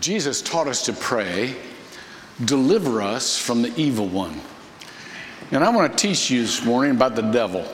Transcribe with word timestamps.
Jesus 0.00 0.42
taught 0.42 0.66
us 0.66 0.84
to 0.86 0.92
pray, 0.92 1.56
deliver 2.44 3.00
us 3.00 3.38
from 3.38 3.62
the 3.62 3.72
evil 3.76 4.06
one. 4.08 4.40
And 5.50 5.62
I 5.62 5.70
want 5.70 5.92
to 5.92 5.98
teach 5.98 6.30
you 6.30 6.42
this 6.42 6.64
morning 6.64 6.92
about 6.92 7.14
the 7.14 7.22
devil. 7.22 7.64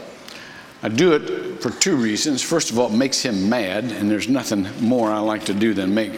I 0.83 0.89
do 0.89 1.13
it 1.13 1.63
for 1.63 1.71
two 1.71 1.97
reasons. 1.97 2.43
First 2.43 2.71
of 2.71 2.79
all, 2.79 2.89
it 2.89 2.97
makes 2.97 3.23
him 3.23 3.49
mad, 3.49 3.85
and 3.85 4.11
there's 4.11 4.29
nothing 4.29 4.67
more 4.81 5.11
I 5.11 5.19
like 5.19 5.45
to 5.45 5.55
do 5.55 5.75
than 5.75 5.95
make 5.95 6.13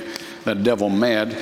the 0.44 0.54
devil 0.54 0.88
mad, 0.88 1.36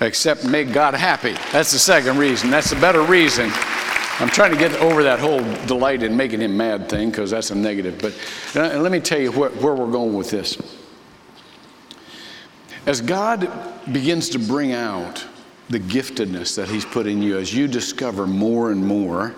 except 0.00 0.44
make 0.44 0.72
God 0.72 0.94
happy. 0.94 1.32
That's 1.52 1.72
the 1.72 1.78
second 1.78 2.18
reason. 2.18 2.50
That's 2.50 2.70
the 2.70 2.80
better 2.80 3.02
reason. 3.02 3.50
I'm 4.20 4.28
trying 4.28 4.52
to 4.52 4.58
get 4.58 4.72
over 4.76 5.02
that 5.02 5.18
whole 5.18 5.40
delight 5.66 6.02
in 6.02 6.14
making 6.14 6.40
him 6.40 6.54
mad 6.54 6.90
thing 6.90 7.10
because 7.10 7.30
that's 7.30 7.50
a 7.50 7.54
negative. 7.54 7.98
But 8.00 8.14
uh, 8.60 8.78
let 8.78 8.92
me 8.92 9.00
tell 9.00 9.20
you 9.20 9.32
where, 9.32 9.50
where 9.50 9.74
we're 9.74 9.90
going 9.90 10.14
with 10.14 10.30
this. 10.30 10.58
As 12.84 13.00
God 13.00 13.50
begins 13.92 14.28
to 14.30 14.38
bring 14.38 14.72
out 14.72 15.24
the 15.68 15.80
giftedness 15.80 16.56
that 16.56 16.68
He's 16.68 16.84
put 16.84 17.06
in 17.06 17.22
you, 17.22 17.38
as 17.38 17.54
you 17.54 17.68
discover 17.68 18.26
more 18.26 18.72
and 18.72 18.84
more 18.84 19.34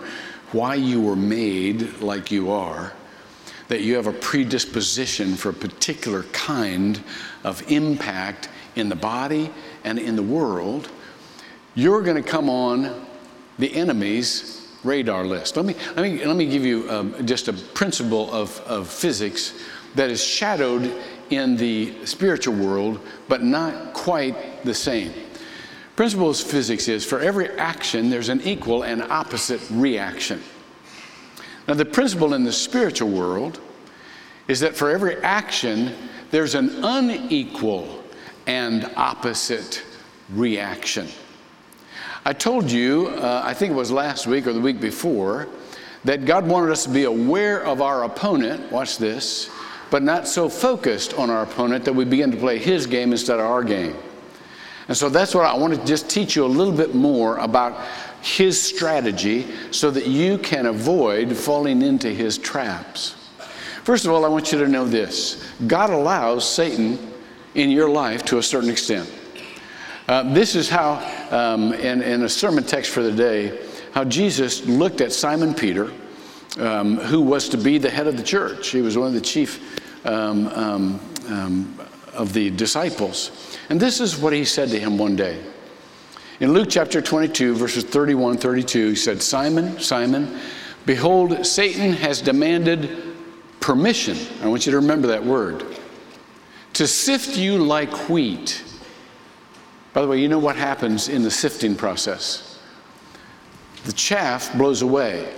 why 0.52 0.74
you 0.74 1.00
were 1.00 1.16
made 1.16 2.00
like 2.00 2.30
you 2.30 2.50
are, 2.50 2.92
that 3.68 3.80
you 3.80 3.94
have 3.96 4.06
a 4.06 4.12
predisposition 4.12 5.34
for 5.34 5.50
a 5.50 5.54
particular 5.54 6.24
kind 6.24 7.02
of 7.44 7.62
impact 7.70 8.48
in 8.76 8.88
the 8.88 8.96
body 8.96 9.50
and 9.84 9.98
in 9.98 10.16
the 10.16 10.22
world, 10.22 10.90
you're 11.74 12.02
going 12.02 12.22
to 12.22 12.28
come 12.28 12.50
on 12.50 13.06
the 13.58 13.74
enemy's 13.74 14.68
radar 14.84 15.24
list. 15.24 15.56
Let 15.56 15.64
me, 15.64 15.74
let 15.96 16.02
me, 16.02 16.24
let 16.24 16.36
me 16.36 16.46
give 16.46 16.64
you 16.64 16.90
um, 16.90 17.26
just 17.26 17.48
a 17.48 17.52
principle 17.52 18.32
of, 18.32 18.58
of 18.60 18.88
physics 18.88 19.54
that 19.94 20.10
is 20.10 20.22
shadowed 20.22 20.92
in 21.32 21.56
the 21.56 22.06
spiritual 22.06 22.54
world, 22.54 23.00
but 23.28 23.42
not 23.42 23.92
quite 23.92 24.64
the 24.64 24.74
same. 24.74 25.12
Principle 25.96 26.30
of 26.30 26.36
physics 26.36 26.88
is 26.88 27.04
for 27.04 27.20
every 27.20 27.50
action, 27.58 28.10
there's 28.10 28.28
an 28.28 28.40
equal 28.42 28.82
and 28.82 29.02
opposite 29.02 29.60
reaction. 29.70 30.42
Now, 31.68 31.74
the 31.74 31.84
principle 31.84 32.34
in 32.34 32.44
the 32.44 32.52
spiritual 32.52 33.10
world 33.10 33.60
is 34.48 34.60
that 34.60 34.74
for 34.74 34.90
every 34.90 35.16
action, 35.18 35.94
there's 36.30 36.54
an 36.54 36.84
unequal 36.84 38.02
and 38.46 38.90
opposite 38.96 39.84
reaction. 40.30 41.08
I 42.24 42.32
told 42.32 42.70
you, 42.70 43.08
uh, 43.08 43.42
I 43.44 43.54
think 43.54 43.72
it 43.72 43.76
was 43.76 43.90
last 43.90 44.26
week 44.26 44.46
or 44.46 44.52
the 44.52 44.60
week 44.60 44.80
before, 44.80 45.48
that 46.04 46.24
God 46.24 46.46
wanted 46.46 46.70
us 46.70 46.84
to 46.84 46.90
be 46.90 47.04
aware 47.04 47.64
of 47.64 47.80
our 47.80 48.04
opponent. 48.04 48.72
Watch 48.72 48.98
this 48.98 49.50
but 49.92 50.02
not 50.02 50.26
so 50.26 50.48
focused 50.48 51.12
on 51.18 51.28
our 51.28 51.42
opponent 51.42 51.84
that 51.84 51.92
we 51.92 52.06
begin 52.06 52.30
to 52.30 52.36
play 52.38 52.56
his 52.56 52.86
game 52.86 53.12
instead 53.12 53.38
of 53.38 53.44
our 53.44 53.62
game. 53.62 53.94
And 54.88 54.96
so 54.96 55.10
that's 55.10 55.34
what 55.34 55.44
I 55.44 55.54
want 55.54 55.74
to 55.74 55.84
just 55.84 56.08
teach 56.08 56.34
you 56.34 56.46
a 56.46 56.48
little 56.48 56.72
bit 56.72 56.94
more 56.94 57.36
about 57.36 57.78
his 58.22 58.58
strategy 58.58 59.46
so 59.70 59.90
that 59.90 60.06
you 60.06 60.38
can 60.38 60.64
avoid 60.64 61.36
falling 61.36 61.82
into 61.82 62.08
his 62.08 62.38
traps. 62.38 63.16
First 63.84 64.06
of 64.06 64.12
all, 64.12 64.24
I 64.24 64.28
want 64.28 64.50
you 64.50 64.58
to 64.60 64.66
know 64.66 64.86
this 64.86 65.46
God 65.66 65.90
allows 65.90 66.48
Satan 66.48 66.98
in 67.54 67.70
your 67.70 67.90
life 67.90 68.24
to 68.24 68.38
a 68.38 68.42
certain 68.42 68.70
extent. 68.70 69.12
Uh, 70.08 70.32
this 70.32 70.54
is 70.54 70.70
how, 70.70 71.06
um, 71.30 71.74
in, 71.74 72.00
in 72.00 72.22
a 72.22 72.28
sermon 72.30 72.64
text 72.64 72.92
for 72.92 73.02
the 73.02 73.12
day, 73.12 73.60
how 73.92 74.04
Jesus 74.04 74.64
looked 74.64 75.02
at 75.02 75.12
Simon 75.12 75.52
Peter, 75.52 75.92
um, 76.58 76.96
who 76.96 77.20
was 77.20 77.50
to 77.50 77.58
be 77.58 77.76
the 77.76 77.90
head 77.90 78.06
of 78.06 78.16
the 78.16 78.22
church. 78.22 78.68
He 78.68 78.80
was 78.80 78.96
one 78.96 79.08
of 79.08 79.14
the 79.14 79.20
chief 79.20 79.80
um, 80.04 80.46
um, 80.48 81.00
um, 81.28 81.80
of 82.12 82.32
the 82.32 82.50
disciples. 82.50 83.56
And 83.68 83.80
this 83.80 84.00
is 84.00 84.16
what 84.16 84.32
he 84.32 84.44
said 84.44 84.68
to 84.70 84.78
him 84.78 84.98
one 84.98 85.16
day. 85.16 85.42
In 86.40 86.52
Luke 86.52 86.68
chapter 86.70 87.00
22, 87.00 87.54
verses 87.54 87.84
31 87.84 88.38
32, 88.38 88.90
he 88.90 88.96
said, 88.96 89.22
Simon, 89.22 89.78
Simon, 89.78 90.38
behold, 90.86 91.46
Satan 91.46 91.92
has 91.92 92.20
demanded 92.20 93.14
permission. 93.60 94.16
I 94.42 94.48
want 94.48 94.66
you 94.66 94.72
to 94.72 94.78
remember 94.78 95.08
that 95.08 95.24
word. 95.24 95.64
To 96.74 96.86
sift 96.86 97.36
you 97.36 97.58
like 97.58 98.08
wheat. 98.08 98.64
By 99.92 100.02
the 100.02 100.08
way, 100.08 100.20
you 100.20 100.28
know 100.28 100.38
what 100.38 100.56
happens 100.56 101.08
in 101.08 101.22
the 101.22 101.30
sifting 101.30 101.76
process? 101.76 102.58
The 103.84 103.92
chaff 103.92 104.52
blows 104.56 104.82
away. 104.82 105.32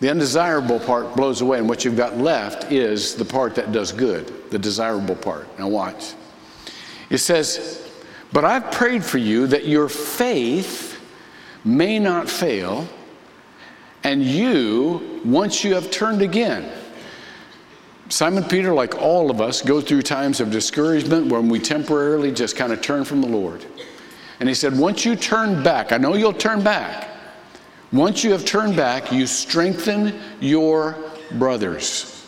The 0.00 0.10
undesirable 0.10 0.80
part 0.80 1.14
blows 1.16 1.40
away, 1.40 1.58
and 1.58 1.68
what 1.68 1.84
you've 1.84 1.96
got 1.96 2.18
left 2.18 2.70
is 2.72 3.14
the 3.14 3.24
part 3.24 3.54
that 3.54 3.72
does 3.72 3.92
good, 3.92 4.50
the 4.50 4.58
desirable 4.58 5.16
part. 5.16 5.46
Now, 5.58 5.68
watch. 5.68 6.14
It 7.10 7.18
says, 7.18 7.90
But 8.32 8.44
I've 8.44 8.70
prayed 8.72 9.04
for 9.04 9.18
you 9.18 9.46
that 9.46 9.66
your 9.66 9.88
faith 9.88 11.00
may 11.64 11.98
not 11.98 12.28
fail, 12.28 12.88
and 14.02 14.22
you, 14.22 15.20
once 15.24 15.64
you 15.64 15.74
have 15.74 15.90
turned 15.90 16.22
again, 16.22 16.70
Simon 18.10 18.44
Peter, 18.44 18.74
like 18.74 18.96
all 18.96 19.30
of 19.30 19.40
us, 19.40 19.62
go 19.62 19.80
through 19.80 20.02
times 20.02 20.40
of 20.40 20.50
discouragement 20.50 21.28
when 21.28 21.48
we 21.48 21.58
temporarily 21.58 22.30
just 22.30 22.54
kind 22.54 22.72
of 22.72 22.82
turn 22.82 23.04
from 23.04 23.22
the 23.22 23.26
Lord. 23.26 23.64
And 24.40 24.48
he 24.48 24.54
said, 24.54 24.76
Once 24.76 25.04
you 25.04 25.16
turn 25.16 25.62
back, 25.62 25.90
I 25.90 25.96
know 25.96 26.14
you'll 26.14 26.32
turn 26.32 26.62
back, 26.62 27.08
once 27.94 28.24
you 28.24 28.32
have 28.32 28.44
turned 28.44 28.76
back, 28.76 29.12
you 29.12 29.26
strengthen 29.26 30.20
your 30.40 30.96
brothers. 31.32 32.26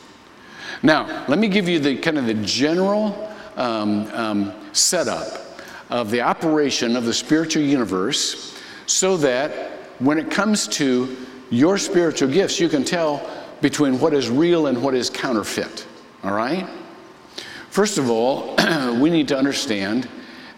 Now, 0.82 1.25
let 1.27 1.38
me 1.38 1.49
give 1.49 1.69
you 1.69 1.81
the 1.81 1.97
kind 1.97 2.19
of 2.19 2.27
the 2.27 2.34
general 2.34 3.32
um, 3.56 4.06
um, 4.12 4.54
setup 4.72 5.60
of 5.91 6.10
the 6.10 6.21
operation 6.21 6.97
of 6.97 7.04
the 7.04 7.12
spiritual 7.12 7.62
universe 7.62 8.56
so 8.87 9.16
that 9.16 9.72
when 9.99 10.19
it 10.19 10.31
comes 10.31 10.69
to 10.69 11.16
your 11.50 11.78
spiritual 11.78 12.28
gifts, 12.28 12.60
you 12.60 12.69
can 12.69 12.84
tell 12.84 13.28
between 13.60 13.98
what 13.98 14.15
is 14.15 14.31
real 14.31 14.69
and 14.69 14.81
what 14.81 14.94
is 14.94 15.10
counterfeit. 15.10 15.87
All 16.22 16.33
right? 16.34 16.69
First 17.71 17.98
of 17.98 18.09
all, 18.09 18.54
we 19.00 19.10
need 19.10 19.28
to 19.28 19.37
understand 19.37 20.09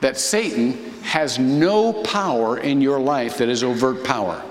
that 0.01 0.19
Satan 0.19 0.73
has 1.03 1.39
no 1.39 1.93
power 1.93 2.59
in 2.59 2.81
your 2.81 3.01
life 3.01 3.39
that 3.39 3.49
is 3.49 3.65
overt 3.65 4.05
power. 4.05 4.43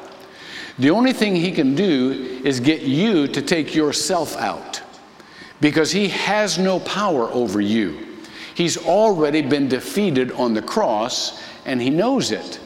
The 0.79 0.91
only 0.91 1.13
thing 1.13 1.35
he 1.35 1.51
can 1.51 1.75
do 1.75 2.41
is 2.43 2.59
get 2.59 2.81
you 2.81 3.27
to 3.27 3.41
take 3.41 3.73
yourself 3.73 4.35
out 4.37 4.81
because 5.59 5.91
he 5.91 6.09
has 6.09 6.59
no 6.59 6.79
power 6.81 7.31
over 7.31 7.59
you. 7.59 8.05
He's 8.53 8.77
already 8.77 9.41
been 9.41 9.67
defeated 9.67 10.31
on 10.33 10.53
the 10.53 10.61
cross 10.61 11.43
and 11.65 11.81
he 11.81 11.89
knows 11.89 12.31
it. 12.31 12.59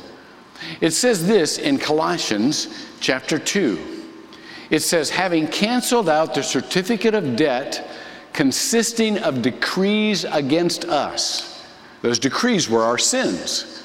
It 0.82 0.92
says 0.92 1.26
this 1.26 1.58
in 1.58 1.78
Colossians 1.78 2.88
chapter 3.00 3.40
2. 3.40 3.80
It 4.70 4.82
says, 4.82 5.10
having 5.10 5.48
canceled 5.48 6.08
out 6.08 6.34
the 6.34 6.44
certificate 6.44 7.14
of 7.14 7.36
debt 7.36 7.90
consisting 8.34 9.18
of 9.20 9.42
decrees 9.42 10.24
against 10.24 10.86
us. 10.86 11.66
Those 12.02 12.20
decrees 12.20 12.70
were 12.70 12.84
our 12.84 12.98
sins. 12.98 13.81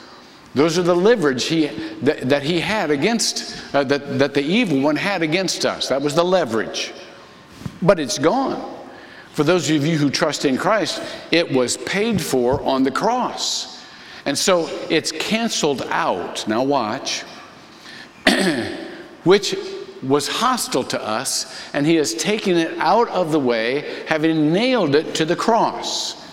Those 0.57 0.79
are 0.79 0.83
the 0.83 0.97
leverage 0.97 1.45
he, 1.45 1.67
that, 2.01 2.31
that 2.31 2.43
he 2.43 2.61
had 2.61 2.91
against, 2.91 3.63
uh, 3.75 3.85
that, 3.85 4.19
that 4.19 4.33
the 4.33 4.43
evil 4.43 4.81
one 4.81 4.97
had 4.97 5.21
against 5.21 5.67
us. 5.67 5.91
That 5.91 6.01
was 6.01 6.15
the 6.15 6.25
leverage. 6.25 6.95
But 7.83 8.01
it's 8.01 8.17
gone. 8.17 8.75
For 9.33 9.45
those 9.45 9.69
of 9.69 9.87
you 9.87 9.99
who 9.99 10.09
trust 10.09 10.47
in 10.47 10.57
Christ, 10.57 11.03
it 11.31 11.53
was 11.53 11.77
paid 11.77 12.23
for 12.23 12.63
on 12.63 12.85
the 12.85 12.91
cross. 12.91 13.85
And 14.25 14.37
so 14.37 14.67
it's 14.89 15.13
canceled 15.13 15.83
out. 15.91 16.49
Now, 16.49 16.63
watch. 16.63 17.25
Which 19.25 19.57
was 20.03 20.27
hostile 20.27 20.85
to 20.85 21.03
us, 21.03 21.69
and 21.75 21.85
he 21.85 21.97
has 21.97 22.15
taken 22.15 22.57
it 22.57 22.79
out 22.79 23.11
of 23.11 23.31
the 23.31 23.41
way, 23.41 24.05
having 24.07 24.55
nailed 24.55 24.95
it 24.95 25.15
to 25.17 25.27
the 25.27 25.37
cross. 25.37 26.26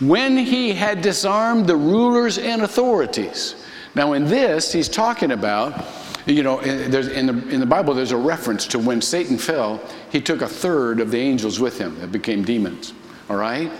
When 0.00 0.36
he 0.36 0.72
had 0.72 1.02
disarmed 1.02 1.66
the 1.66 1.76
rulers 1.76 2.38
and 2.38 2.62
authorities, 2.62 3.54
now, 3.94 4.12
in 4.12 4.24
this, 4.24 4.72
he's 4.72 4.88
talking 4.88 5.32
about, 5.32 5.84
you 6.26 6.42
know, 6.42 6.58
eh, 6.58 6.84
in 6.84 7.26
the, 7.26 7.48
in 7.48 7.60
the 7.60 7.66
Bible, 7.66 7.92
there's 7.92 8.12
a 8.12 8.16
reference 8.16 8.66
to 8.68 8.78
when 8.78 9.00
Satan 9.02 9.36
fell, 9.36 9.80
he 10.10 10.20
took 10.20 10.42
a 10.42 10.48
third 10.48 11.00
of 11.00 11.10
the 11.10 11.18
angels 11.18 11.58
with 11.58 11.78
him 11.78 11.98
that 12.00 12.12
became 12.12 12.44
demons. 12.44 12.92
All 13.28 13.36
right? 13.36 13.70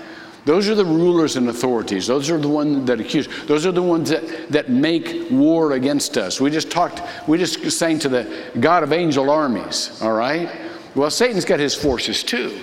Those 0.47 0.69
are 0.69 0.75
the 0.75 0.85
rulers 0.85 1.37
and 1.37 1.49
authorities. 1.49 2.07
Those 2.07 2.29
are 2.31 2.39
the 2.39 2.49
ones 2.49 2.87
that 2.87 2.99
accuse. 2.99 3.29
Those 3.47 3.67
are 3.67 3.73
the 3.73 3.83
ones 3.83 4.11
that, 4.11 4.49
that 4.51 4.69
make 4.69 5.31
war 5.31 5.73
against 5.73 6.17
us. 6.17 6.41
We 6.41 6.51
just 6.51 6.71
talked, 6.71 7.03
we 7.29 7.39
just 7.39 7.71
sang 7.71 7.99
to 8.01 8.09
the 8.09 8.51
God 8.59 8.83
of 8.83 8.93
angel 8.93 9.31
armies, 9.31 10.01
all 10.03 10.15
right? 10.15 10.51
Well, 10.97 11.11
Satan's 11.11 11.45
got 11.45 11.61
his 11.61 11.75
forces 11.75 12.25
too. 12.25 12.59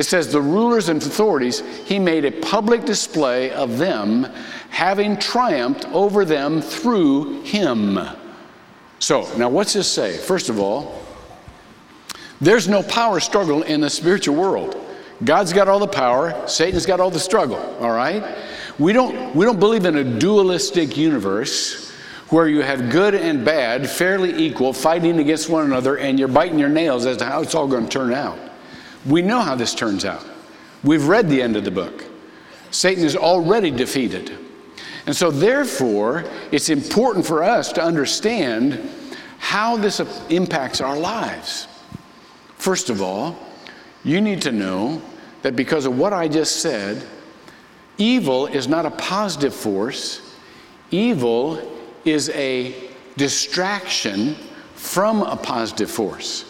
It 0.00 0.04
says, 0.04 0.32
the 0.32 0.40
rulers 0.40 0.88
and 0.88 1.02
authorities, 1.02 1.60
he 1.84 1.98
made 1.98 2.24
a 2.24 2.30
public 2.30 2.86
display 2.86 3.50
of 3.50 3.76
them, 3.76 4.26
having 4.70 5.18
triumphed 5.18 5.84
over 5.92 6.24
them 6.24 6.62
through 6.62 7.42
him. 7.42 7.98
So, 8.98 9.28
now 9.36 9.50
what's 9.50 9.74
this 9.74 9.92
say? 9.92 10.16
First 10.16 10.48
of 10.48 10.58
all, 10.58 11.04
there's 12.40 12.66
no 12.66 12.82
power 12.82 13.20
struggle 13.20 13.62
in 13.62 13.82
the 13.82 13.90
spiritual 13.90 14.36
world. 14.36 14.74
God's 15.22 15.52
got 15.52 15.68
all 15.68 15.80
the 15.80 15.86
power, 15.86 16.48
Satan's 16.48 16.86
got 16.86 16.98
all 16.98 17.10
the 17.10 17.20
struggle, 17.20 17.58
all 17.78 17.92
right? 17.92 18.38
We 18.78 18.94
don't, 18.94 19.36
we 19.36 19.44
don't 19.44 19.60
believe 19.60 19.84
in 19.84 19.98
a 19.98 20.18
dualistic 20.18 20.96
universe 20.96 21.90
where 22.30 22.48
you 22.48 22.62
have 22.62 22.88
good 22.88 23.14
and 23.14 23.44
bad 23.44 23.90
fairly 23.90 24.46
equal, 24.46 24.72
fighting 24.72 25.18
against 25.18 25.50
one 25.50 25.66
another, 25.66 25.98
and 25.98 26.18
you're 26.18 26.26
biting 26.26 26.58
your 26.58 26.70
nails 26.70 27.04
as 27.04 27.18
to 27.18 27.26
how 27.26 27.42
it's 27.42 27.54
all 27.54 27.68
going 27.68 27.84
to 27.84 27.90
turn 27.90 28.14
out. 28.14 28.49
We 29.06 29.22
know 29.22 29.40
how 29.40 29.54
this 29.54 29.74
turns 29.74 30.04
out. 30.04 30.24
We've 30.82 31.06
read 31.06 31.28
the 31.28 31.40
end 31.42 31.56
of 31.56 31.64
the 31.64 31.70
book. 31.70 32.04
Satan 32.70 33.04
is 33.04 33.16
already 33.16 33.70
defeated. 33.70 34.36
And 35.06 35.16
so, 35.16 35.30
therefore, 35.30 36.24
it's 36.52 36.68
important 36.68 37.26
for 37.26 37.42
us 37.42 37.72
to 37.72 37.82
understand 37.82 38.90
how 39.38 39.76
this 39.76 40.00
impacts 40.28 40.80
our 40.80 40.98
lives. 40.98 41.66
First 42.56 42.90
of 42.90 43.00
all, 43.00 43.38
you 44.04 44.20
need 44.20 44.42
to 44.42 44.52
know 44.52 45.00
that 45.42 45.56
because 45.56 45.86
of 45.86 45.98
what 45.98 46.12
I 46.12 46.28
just 46.28 46.60
said, 46.60 47.02
evil 47.96 48.46
is 48.46 48.68
not 48.68 48.84
a 48.84 48.90
positive 48.90 49.54
force, 49.54 50.36
evil 50.90 51.60
is 52.04 52.28
a 52.30 52.74
distraction 53.16 54.36
from 54.74 55.22
a 55.22 55.36
positive 55.36 55.90
force. 55.90 56.49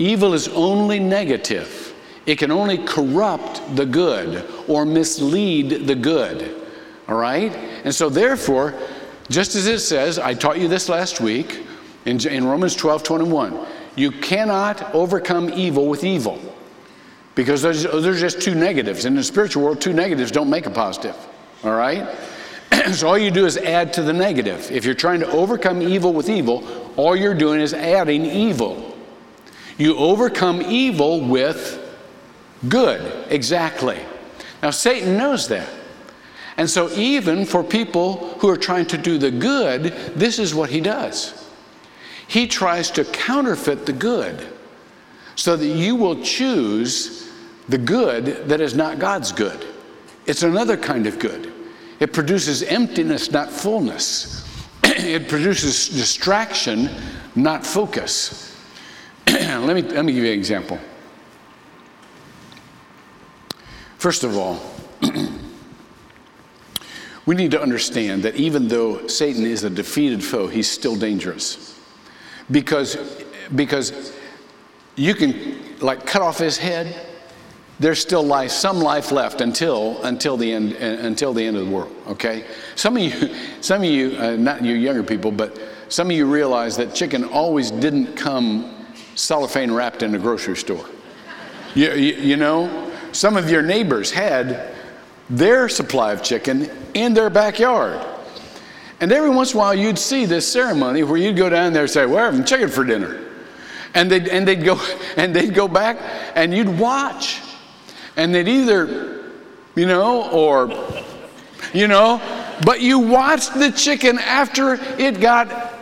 Evil 0.00 0.32
is 0.32 0.48
only 0.48 0.98
negative. 0.98 1.94
It 2.24 2.38
can 2.38 2.50
only 2.50 2.78
corrupt 2.78 3.60
the 3.76 3.84
good 3.84 4.48
or 4.66 4.86
mislead 4.86 5.86
the 5.86 5.94
good. 5.94 6.56
All 7.06 7.18
right? 7.18 7.52
And 7.84 7.94
so, 7.94 8.08
therefore, 8.08 8.74
just 9.28 9.54
as 9.56 9.66
it 9.66 9.80
says, 9.80 10.18
I 10.18 10.32
taught 10.32 10.58
you 10.58 10.68
this 10.68 10.88
last 10.88 11.20
week 11.20 11.66
in, 12.06 12.26
in 12.26 12.46
Romans 12.46 12.74
12 12.76 13.02
21, 13.02 13.66
you 13.94 14.10
cannot 14.10 14.94
overcome 14.94 15.50
evil 15.50 15.86
with 15.86 16.02
evil 16.02 16.40
because 17.34 17.60
those 17.60 17.84
are 17.84 18.14
just 18.14 18.40
two 18.40 18.54
negatives. 18.54 19.04
In 19.04 19.14
the 19.14 19.22
spiritual 19.22 19.64
world, 19.64 19.82
two 19.82 19.92
negatives 19.92 20.30
don't 20.30 20.48
make 20.48 20.64
a 20.64 20.70
positive. 20.70 21.16
All 21.62 21.76
right? 21.76 22.08
so 22.92 23.06
all 23.06 23.18
you 23.18 23.30
do 23.30 23.44
is 23.44 23.58
add 23.58 23.92
to 23.92 24.02
the 24.02 24.14
negative. 24.14 24.70
If 24.70 24.86
you're 24.86 24.94
trying 24.94 25.20
to 25.20 25.30
overcome 25.30 25.82
evil 25.82 26.14
with 26.14 26.30
evil, 26.30 26.66
all 26.96 27.14
you're 27.14 27.34
doing 27.34 27.60
is 27.60 27.74
adding 27.74 28.24
evil. 28.24 28.89
You 29.80 29.96
overcome 29.96 30.60
evil 30.60 31.22
with 31.22 31.82
good, 32.68 33.24
exactly. 33.30 33.98
Now, 34.62 34.72
Satan 34.72 35.16
knows 35.16 35.48
that. 35.48 35.70
And 36.58 36.68
so, 36.68 36.90
even 36.90 37.46
for 37.46 37.64
people 37.64 38.34
who 38.40 38.50
are 38.50 38.58
trying 38.58 38.84
to 38.88 38.98
do 38.98 39.16
the 39.16 39.30
good, 39.30 39.84
this 40.14 40.38
is 40.38 40.54
what 40.54 40.68
he 40.68 40.82
does. 40.82 41.50
He 42.28 42.46
tries 42.46 42.90
to 42.90 43.06
counterfeit 43.06 43.86
the 43.86 43.94
good 43.94 44.46
so 45.34 45.56
that 45.56 45.66
you 45.66 45.94
will 45.94 46.22
choose 46.22 47.32
the 47.70 47.78
good 47.78 48.48
that 48.48 48.60
is 48.60 48.74
not 48.74 48.98
God's 48.98 49.32
good. 49.32 49.66
It's 50.26 50.42
another 50.42 50.76
kind 50.76 51.06
of 51.06 51.18
good. 51.18 51.54
It 52.00 52.12
produces 52.12 52.62
emptiness, 52.64 53.30
not 53.30 53.50
fullness. 53.50 54.46
it 54.84 55.26
produces 55.26 55.88
distraction, 55.88 56.90
not 57.34 57.64
focus. 57.64 58.49
let, 59.60 59.76
me, 59.76 59.82
let 59.82 60.04
me 60.04 60.12
give 60.12 60.24
you 60.24 60.32
an 60.32 60.38
example. 60.38 60.76
First 63.96 64.24
of 64.24 64.36
all, 64.36 64.60
we 67.26 67.36
need 67.36 67.52
to 67.52 67.62
understand 67.62 68.24
that 68.24 68.34
even 68.34 68.66
though 68.66 69.06
Satan 69.06 69.46
is 69.46 69.62
a 69.62 69.70
defeated 69.70 70.24
foe, 70.24 70.48
he's 70.48 70.68
still 70.68 70.96
dangerous. 70.96 71.78
Because, 72.50 72.96
because 73.54 74.12
you 74.96 75.14
can 75.14 75.78
like 75.78 76.06
cut 76.06 76.22
off 76.22 76.38
his 76.38 76.58
head, 76.58 77.06
there's 77.78 78.00
still 78.00 78.24
life, 78.24 78.50
some 78.50 78.80
life 78.80 79.12
left 79.12 79.40
until 79.40 80.02
until 80.02 80.36
the 80.36 80.52
end 80.52 80.72
until 80.72 81.32
the 81.32 81.46
end 81.46 81.56
of 81.56 81.64
the 81.64 81.70
world. 81.70 81.94
Okay, 82.08 82.44
some 82.74 82.96
of 82.96 83.02
you, 83.02 83.34
some 83.60 83.82
of 83.82 83.88
you, 83.88 84.16
uh, 84.18 84.34
not 84.36 84.64
you 84.64 84.74
younger 84.74 85.04
people, 85.04 85.30
but 85.30 85.56
some 85.88 86.08
of 86.08 86.16
you 86.16 86.26
realize 86.26 86.76
that 86.78 86.94
chicken 86.94 87.24
always 87.24 87.70
didn't 87.70 88.16
come 88.16 88.79
cellophane 89.20 89.70
wrapped 89.70 90.02
in 90.02 90.14
a 90.14 90.18
grocery 90.18 90.56
store. 90.56 90.86
You, 91.74 91.92
you, 91.92 92.14
you 92.14 92.36
know, 92.36 92.90
some 93.12 93.36
of 93.36 93.50
your 93.50 93.62
neighbors 93.62 94.10
had 94.10 94.74
their 95.28 95.68
supply 95.68 96.12
of 96.12 96.22
chicken 96.22 96.70
in 96.94 97.14
their 97.14 97.30
backyard. 97.30 98.04
And 99.00 99.12
every 99.12 99.30
once 99.30 99.52
in 99.52 99.56
a 99.56 99.60
while, 99.60 99.74
you'd 99.74 99.98
see 99.98 100.26
this 100.26 100.50
ceremony 100.50 101.02
where 101.04 101.16
you'd 101.16 101.36
go 101.36 101.48
down 101.48 101.72
there 101.72 101.82
and 101.82 101.90
say, 101.90 102.04
We're 102.04 102.24
having 102.24 102.44
chicken 102.44 102.68
for 102.68 102.84
dinner. 102.84 103.26
And 103.94 104.10
they'd, 104.10 104.28
and 104.28 104.46
they'd, 104.46 104.64
go, 104.64 104.80
and 105.16 105.34
they'd 105.34 105.54
go 105.54 105.68
back 105.68 105.98
and 106.34 106.52
you'd 106.54 106.78
watch. 106.78 107.40
And 108.16 108.34
they'd 108.34 108.48
either, 108.48 109.22
you 109.74 109.86
know, 109.86 110.28
or, 110.30 110.68
you 111.72 111.88
know, 111.88 112.20
but 112.64 112.80
you 112.80 112.98
watched 112.98 113.54
the 113.54 113.70
chicken 113.70 114.18
after 114.18 114.74
it 114.98 115.20
got 115.20 115.72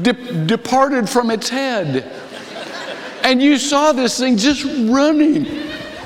de- 0.00 0.46
departed 0.46 1.08
from 1.08 1.30
its 1.30 1.48
head. 1.48 2.10
And 3.24 3.42
you 3.42 3.56
saw 3.56 3.92
this 3.92 4.18
thing 4.18 4.36
just 4.36 4.64
running 4.90 5.44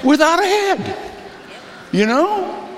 without 0.04 0.40
a 0.40 0.46
head. 0.46 1.12
You 1.90 2.06
know? 2.06 2.68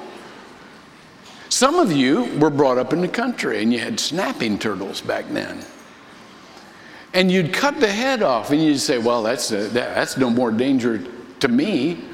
Some 1.50 1.76
of 1.76 1.92
you 1.92 2.24
were 2.38 2.48
brought 2.48 2.78
up 2.78 2.92
in 2.92 3.02
the 3.02 3.08
country 3.08 3.62
and 3.62 3.72
you 3.72 3.78
had 3.78 4.00
snapping 4.00 4.58
turtles 4.58 5.02
back 5.02 5.26
then. 5.28 5.62
And 7.12 7.30
you'd 7.30 7.52
cut 7.52 7.80
the 7.80 7.90
head 7.90 8.22
off 8.22 8.50
and 8.50 8.62
you'd 8.62 8.78
say, 8.78 8.96
well, 8.98 9.22
that's, 9.22 9.52
uh, 9.52 9.68
a, 9.68 9.68
that's 9.68 10.16
no 10.16 10.30
more 10.30 10.50
danger 10.50 11.04
to 11.40 11.48
me, 11.48 12.04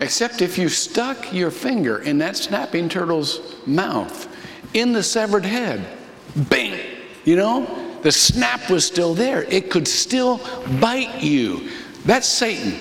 except 0.00 0.42
if 0.42 0.58
you 0.58 0.68
stuck 0.68 1.32
your 1.32 1.50
finger 1.50 1.98
in 1.98 2.18
that 2.18 2.36
snapping 2.36 2.88
turtle's 2.88 3.54
mouth 3.66 4.28
in 4.72 4.92
the 4.92 5.02
severed 5.02 5.44
head. 5.44 5.86
Bang! 6.34 6.80
You 7.24 7.36
know, 7.36 7.83
the 8.04 8.12
snap 8.12 8.68
was 8.68 8.84
still 8.84 9.14
there. 9.14 9.44
It 9.44 9.70
could 9.70 9.88
still 9.88 10.38
bite 10.78 11.22
you. 11.22 11.70
That's 12.04 12.28
Satan, 12.28 12.78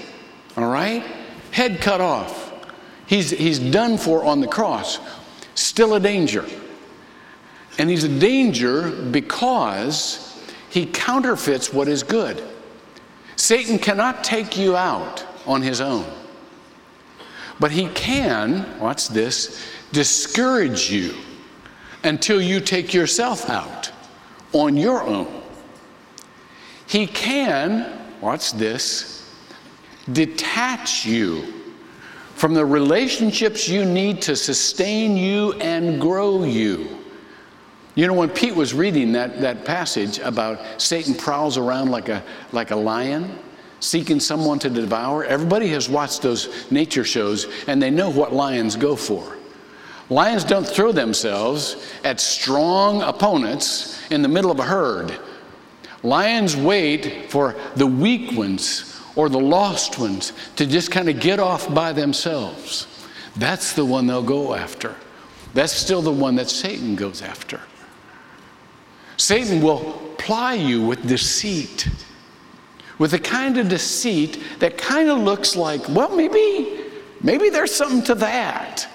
all 0.57 0.69
right? 0.69 1.01
Head 1.51 1.79
cut 1.79 2.01
off. 2.01 2.51
He's, 3.07 3.29
he's 3.29 3.57
done 3.57 3.97
for 3.97 4.25
on 4.25 4.41
the 4.41 4.47
cross. 4.47 4.99
Still 5.55 5.93
a 5.95 5.99
danger. 6.01 6.45
And 7.77 7.89
he's 7.89 8.03
a 8.03 8.19
danger 8.19 8.91
because 8.91 10.45
he 10.69 10.87
counterfeits 10.87 11.71
what 11.71 11.87
is 11.87 12.03
good. 12.03 12.43
Satan 13.37 13.79
cannot 13.79 14.25
take 14.25 14.57
you 14.57 14.75
out 14.75 15.25
on 15.47 15.61
his 15.61 15.79
own. 15.79 16.05
But 17.61 17.71
he 17.71 17.87
can, 17.87 18.77
watch 18.77 19.07
this, 19.07 19.65
discourage 19.93 20.91
you 20.91 21.15
until 22.03 22.41
you 22.41 22.59
take 22.59 22.93
yourself 22.93 23.49
out 23.49 23.92
on 24.53 24.77
your 24.77 25.03
own. 25.03 25.41
He 26.87 27.07
can, 27.07 27.99
watch 28.21 28.53
this, 28.53 29.29
detach 30.11 31.05
you 31.05 31.63
from 32.35 32.53
the 32.53 32.65
relationships 32.65 33.67
you 33.67 33.85
need 33.85 34.21
to 34.21 34.35
sustain 34.35 35.15
you 35.15 35.53
and 35.53 35.99
grow 35.99 36.43
you. 36.43 36.99
You 37.95 38.07
know, 38.07 38.13
when 38.13 38.29
Pete 38.29 38.55
was 38.55 38.73
reading 38.73 39.11
that, 39.13 39.39
that 39.41 39.65
passage 39.65 40.19
about 40.19 40.81
Satan 40.81 41.13
prowls 41.13 41.57
around 41.57 41.91
like 41.91 42.09
a, 42.09 42.23
like 42.51 42.71
a 42.71 42.75
lion, 42.75 43.37
seeking 43.79 44.19
someone 44.19 44.57
to 44.59 44.69
devour, 44.69 45.23
everybody 45.25 45.67
has 45.67 45.89
watched 45.89 46.21
those 46.21 46.69
nature 46.71 47.03
shows 47.03 47.47
and 47.67 47.81
they 47.81 47.91
know 47.91 48.09
what 48.09 48.33
lions 48.33 48.75
go 48.75 48.95
for. 48.95 49.37
Lions 50.09 50.43
don't 50.43 50.67
throw 50.67 50.91
themselves 50.91 51.91
at 52.03 52.19
strong 52.19 53.01
opponents 53.01 53.99
in 54.11 54.21
the 54.21 54.27
middle 54.27 54.51
of 54.51 54.59
a 54.59 54.63
herd. 54.63 55.17
Lions 56.03 56.55
wait 56.55 57.31
for 57.31 57.55
the 57.75 57.87
weak 57.87 58.37
ones 58.37 58.99
or 59.15 59.29
the 59.29 59.39
lost 59.39 59.97
ones 59.97 60.33
to 60.57 60.65
just 60.65 60.91
kind 60.91 61.09
of 61.09 61.19
get 61.19 61.39
off 61.39 61.73
by 61.73 61.93
themselves. 61.93 62.87
That's 63.35 63.73
the 63.73 63.85
one 63.85 64.07
they'll 64.07 64.21
go 64.21 64.53
after. 64.53 64.95
That's 65.53 65.71
still 65.71 66.01
the 66.01 66.11
one 66.11 66.35
that 66.35 66.49
Satan 66.49 66.95
goes 66.95 67.21
after. 67.21 67.61
Satan 69.17 69.61
will 69.61 69.93
ply 70.17 70.55
you 70.55 70.81
with 70.81 71.07
deceit, 71.07 71.87
with 72.97 73.13
a 73.13 73.19
kind 73.19 73.57
of 73.57 73.69
deceit 73.69 74.41
that 74.59 74.77
kind 74.77 75.09
of 75.09 75.19
looks 75.19 75.55
like, 75.55 75.87
well, 75.89 76.15
maybe, 76.15 76.85
maybe 77.21 77.49
there's 77.49 77.73
something 77.73 78.03
to 78.03 78.15
that. 78.15 78.87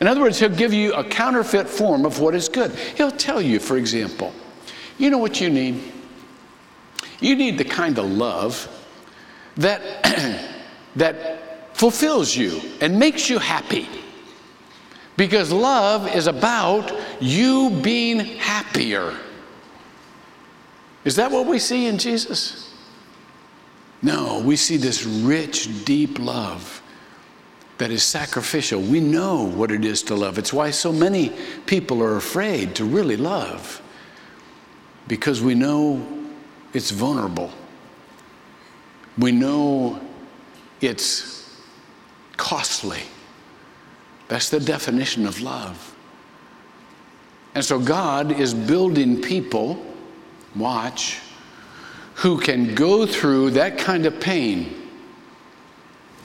In 0.00 0.06
other 0.06 0.20
words, 0.20 0.38
he'll 0.38 0.48
give 0.48 0.72
you 0.72 0.92
a 0.94 1.04
counterfeit 1.04 1.68
form 1.68 2.04
of 2.04 2.18
what 2.18 2.34
is 2.34 2.48
good. 2.48 2.72
He'll 2.96 3.10
tell 3.10 3.40
you, 3.40 3.60
for 3.60 3.76
example, 3.76 4.32
you 4.98 5.10
know 5.10 5.18
what 5.18 5.40
you 5.40 5.50
need? 5.50 5.92
You 7.20 7.36
need 7.36 7.58
the 7.58 7.64
kind 7.64 7.98
of 7.98 8.06
love 8.06 8.68
that, 9.56 9.80
that 10.96 11.76
fulfills 11.76 12.36
you 12.36 12.60
and 12.80 12.98
makes 12.98 13.30
you 13.30 13.38
happy. 13.38 13.88
Because 15.16 15.52
love 15.52 16.08
is 16.08 16.26
about 16.26 16.92
you 17.20 17.70
being 17.82 18.18
happier. 18.18 19.16
Is 21.04 21.16
that 21.16 21.30
what 21.30 21.46
we 21.46 21.58
see 21.60 21.86
in 21.86 21.98
Jesus? 21.98 22.74
No, 24.02 24.40
we 24.40 24.56
see 24.56 24.76
this 24.76 25.04
rich, 25.04 25.84
deep 25.84 26.18
love 26.18 26.82
that 27.78 27.90
is 27.90 28.02
sacrificial. 28.02 28.80
We 28.80 29.00
know 29.00 29.44
what 29.44 29.70
it 29.70 29.84
is 29.84 30.02
to 30.04 30.14
love. 30.14 30.38
It's 30.38 30.52
why 30.52 30.70
so 30.70 30.92
many 30.92 31.32
people 31.66 32.02
are 32.02 32.16
afraid 32.16 32.74
to 32.76 32.84
really 32.84 33.16
love, 33.16 33.82
because 35.08 35.42
we 35.42 35.54
know 35.54 36.06
it's 36.72 36.90
vulnerable. 36.90 37.50
We 39.18 39.32
know 39.32 40.00
it's 40.80 41.60
costly. 42.36 43.02
That's 44.28 44.50
the 44.50 44.60
definition 44.60 45.26
of 45.26 45.40
love. 45.40 45.94
And 47.54 47.64
so 47.64 47.78
God 47.78 48.32
is 48.32 48.54
building 48.54 49.20
people, 49.20 49.84
watch, 50.56 51.20
who 52.14 52.40
can 52.40 52.74
go 52.74 53.06
through 53.06 53.50
that 53.50 53.78
kind 53.78 54.06
of 54.06 54.18
pain 54.20 54.83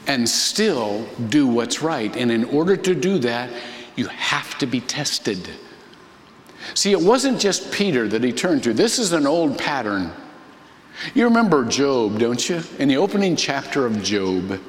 and 0.10 0.28
still 0.28 1.06
do 1.30 1.46
what's 1.46 1.84
right. 1.84 2.18
And 2.18 2.32
in 2.32 2.44
order 2.46 2.75
to 2.75 2.96
do 2.96 3.20
that, 3.20 3.51
you 3.96 4.08
have 4.08 4.58
to 4.58 4.66
be 4.66 4.82
tested. 4.82 5.48
See, 6.74 6.92
it 6.92 7.00
wasn't 7.00 7.39
just 7.39 7.72
Peter 7.72 8.08
that 8.08 8.24
he 8.24 8.32
turned 8.32 8.63
to. 8.63 8.74
This 8.74 8.98
is 8.98 9.12
an 9.12 9.28
old 9.28 9.60
pattern. 9.60 10.12
You 11.13 11.25
remember 11.25 11.63
Job, 11.63 12.18
don't 12.18 12.50
you? 12.50 12.63
In 12.80 12.88
the 12.88 12.98
opening 12.98 13.36
chapter 13.36 13.86
of 13.86 14.01
Job, 14.01 14.60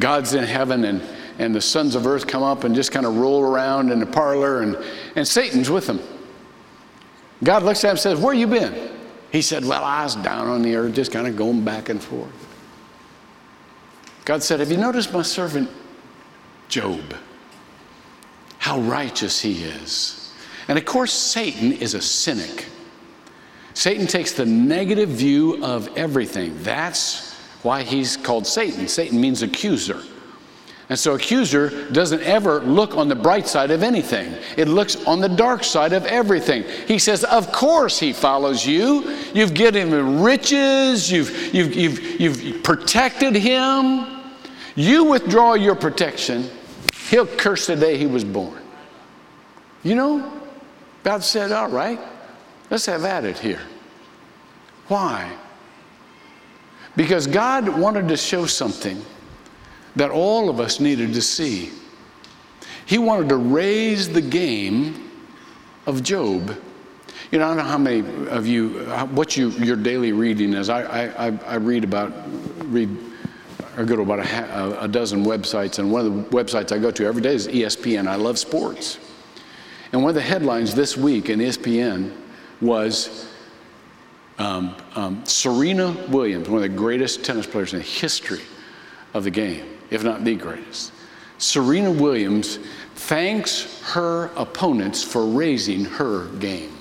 God's 0.00 0.32
in 0.32 0.44
heaven 0.44 0.86
and, 0.86 1.02
and 1.38 1.54
the 1.54 1.60
sons 1.60 1.94
of 1.94 2.06
earth 2.06 2.26
come 2.26 2.42
up 2.42 2.64
and 2.64 2.74
just 2.74 2.92
kind 2.92 3.04
of 3.04 3.18
roll 3.18 3.42
around 3.42 3.92
in 3.92 4.00
the 4.00 4.06
parlor, 4.06 4.62
and, 4.62 4.82
and 5.16 5.28
Satan's 5.28 5.68
with 5.68 5.86
them. 5.86 6.00
God 7.42 7.62
looks 7.62 7.84
at 7.84 7.88
him 7.88 7.90
and 7.90 8.00
says, 8.00 8.18
Where 8.18 8.32
you 8.32 8.46
been? 8.46 8.90
He 9.30 9.42
said, 9.42 9.66
Well, 9.66 9.84
I 9.84 10.02
was 10.02 10.16
down 10.16 10.46
on 10.46 10.62
the 10.62 10.74
earth, 10.76 10.94
just 10.94 11.12
kind 11.12 11.26
of 11.26 11.36
going 11.36 11.62
back 11.62 11.90
and 11.90 12.02
forth. 12.02 12.53
God 14.24 14.42
said, 14.42 14.60
Have 14.60 14.70
you 14.70 14.78
noticed 14.78 15.12
my 15.12 15.22
servant 15.22 15.68
Job? 16.68 17.14
How 18.58 18.78
righteous 18.80 19.40
he 19.40 19.64
is. 19.64 20.32
And 20.68 20.78
of 20.78 20.84
course, 20.86 21.12
Satan 21.12 21.72
is 21.72 21.94
a 21.94 22.00
cynic. 22.00 22.66
Satan 23.74 24.06
takes 24.06 24.32
the 24.32 24.46
negative 24.46 25.10
view 25.10 25.62
of 25.62 25.94
everything. 25.96 26.54
That's 26.62 27.34
why 27.62 27.82
he's 27.82 28.16
called 28.16 28.46
Satan. 28.46 28.88
Satan 28.88 29.20
means 29.20 29.42
accuser. 29.42 30.02
And 30.90 30.98
so, 30.98 31.14
accuser 31.14 31.90
doesn't 31.92 32.22
ever 32.22 32.60
look 32.60 32.94
on 32.94 33.08
the 33.08 33.14
bright 33.14 33.46
side 33.46 33.70
of 33.70 33.82
anything. 33.82 34.34
It 34.58 34.68
looks 34.68 35.02
on 35.06 35.18
the 35.18 35.30
dark 35.30 35.64
side 35.64 35.94
of 35.94 36.04
everything. 36.04 36.64
He 36.86 36.98
says, 36.98 37.24
Of 37.24 37.50
course, 37.52 37.98
he 37.98 38.12
follows 38.12 38.66
you. 38.66 39.16
You've 39.32 39.54
given 39.54 39.88
him 39.88 40.22
riches, 40.22 41.10
you've, 41.10 41.54
you've, 41.54 41.74
you've, 41.74 42.20
you've 42.20 42.62
protected 42.62 43.34
him. 43.34 44.06
You 44.76 45.04
withdraw 45.04 45.54
your 45.54 45.74
protection, 45.74 46.50
he'll 47.08 47.26
curse 47.26 47.66
the 47.66 47.76
day 47.76 47.96
he 47.96 48.06
was 48.06 48.24
born. 48.24 48.60
You 49.84 49.94
know, 49.94 50.32
God 51.02 51.22
said, 51.24 51.50
All 51.50 51.70
right, 51.70 51.98
let's 52.70 52.84
have 52.84 53.04
at 53.06 53.24
it 53.24 53.38
here. 53.38 53.62
Why? 54.88 55.34
Because 56.94 57.26
God 57.26 57.68
wanted 57.68 58.06
to 58.08 58.18
show 58.18 58.44
something 58.44 59.02
that 59.96 60.10
all 60.10 60.48
of 60.48 60.60
us 60.60 60.80
needed 60.80 61.12
to 61.14 61.22
see. 61.22 61.70
He 62.86 62.98
wanted 62.98 63.28
to 63.30 63.36
raise 63.36 64.08
the 64.12 64.20
game 64.20 65.10
of 65.86 66.02
Job. 66.02 66.56
You 67.30 67.38
know, 67.38 67.46
I 67.46 67.48
don't 67.48 67.56
know 67.58 67.62
how 67.64 67.78
many 67.78 68.00
of 68.28 68.46
you, 68.46 68.80
what 69.12 69.36
you, 69.36 69.50
your 69.50 69.76
daily 69.76 70.12
reading 70.12 70.52
is. 70.52 70.68
I, 70.68 71.06
I, 71.28 71.38
I 71.46 71.54
read 71.56 71.84
about, 71.84 72.12
read, 72.66 72.94
I 73.76 73.84
go 73.84 73.96
to 73.96 74.02
about 74.02 74.20
a, 74.20 74.84
a 74.84 74.88
dozen 74.88 75.24
websites, 75.24 75.78
and 75.78 75.90
one 75.90 76.06
of 76.06 76.14
the 76.14 76.36
websites 76.36 76.72
I 76.72 76.78
go 76.78 76.90
to 76.90 77.06
every 77.06 77.22
day 77.22 77.34
is 77.34 77.48
ESPN. 77.48 78.06
I 78.06 78.16
love 78.16 78.38
sports. 78.38 78.98
And 79.92 80.02
one 80.02 80.10
of 80.10 80.14
the 80.14 80.20
headlines 80.20 80.74
this 80.74 80.96
week 80.96 81.30
in 81.30 81.38
ESPN 81.38 82.14
was 82.60 83.28
um, 84.38 84.76
um, 84.96 85.24
Serena 85.24 85.92
Williams, 86.08 86.48
one 86.48 86.62
of 86.62 86.70
the 86.70 86.76
greatest 86.76 87.24
tennis 87.24 87.46
players 87.46 87.72
in 87.72 87.78
the 87.78 87.84
history 87.84 88.42
of 89.14 89.24
the 89.24 89.30
game 89.30 89.73
if 89.94 90.04
not 90.04 90.24
the 90.24 90.34
greatest. 90.34 90.92
Serena 91.38 91.90
Williams 91.90 92.58
thanks 92.94 93.82
her 93.82 94.30
opponents 94.36 95.02
for 95.02 95.26
raising 95.26 95.84
her 95.84 96.26
game. 96.38 96.76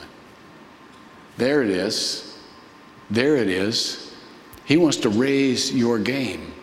There 1.37 1.63
it 1.63 1.69
is. 1.69 2.37
There 3.09 3.35
it 3.37 3.49
is. 3.49 4.13
He 4.65 4.77
wants 4.77 4.97
to 4.97 5.09
raise 5.09 5.73
your 5.73 5.99
game. 5.99 6.53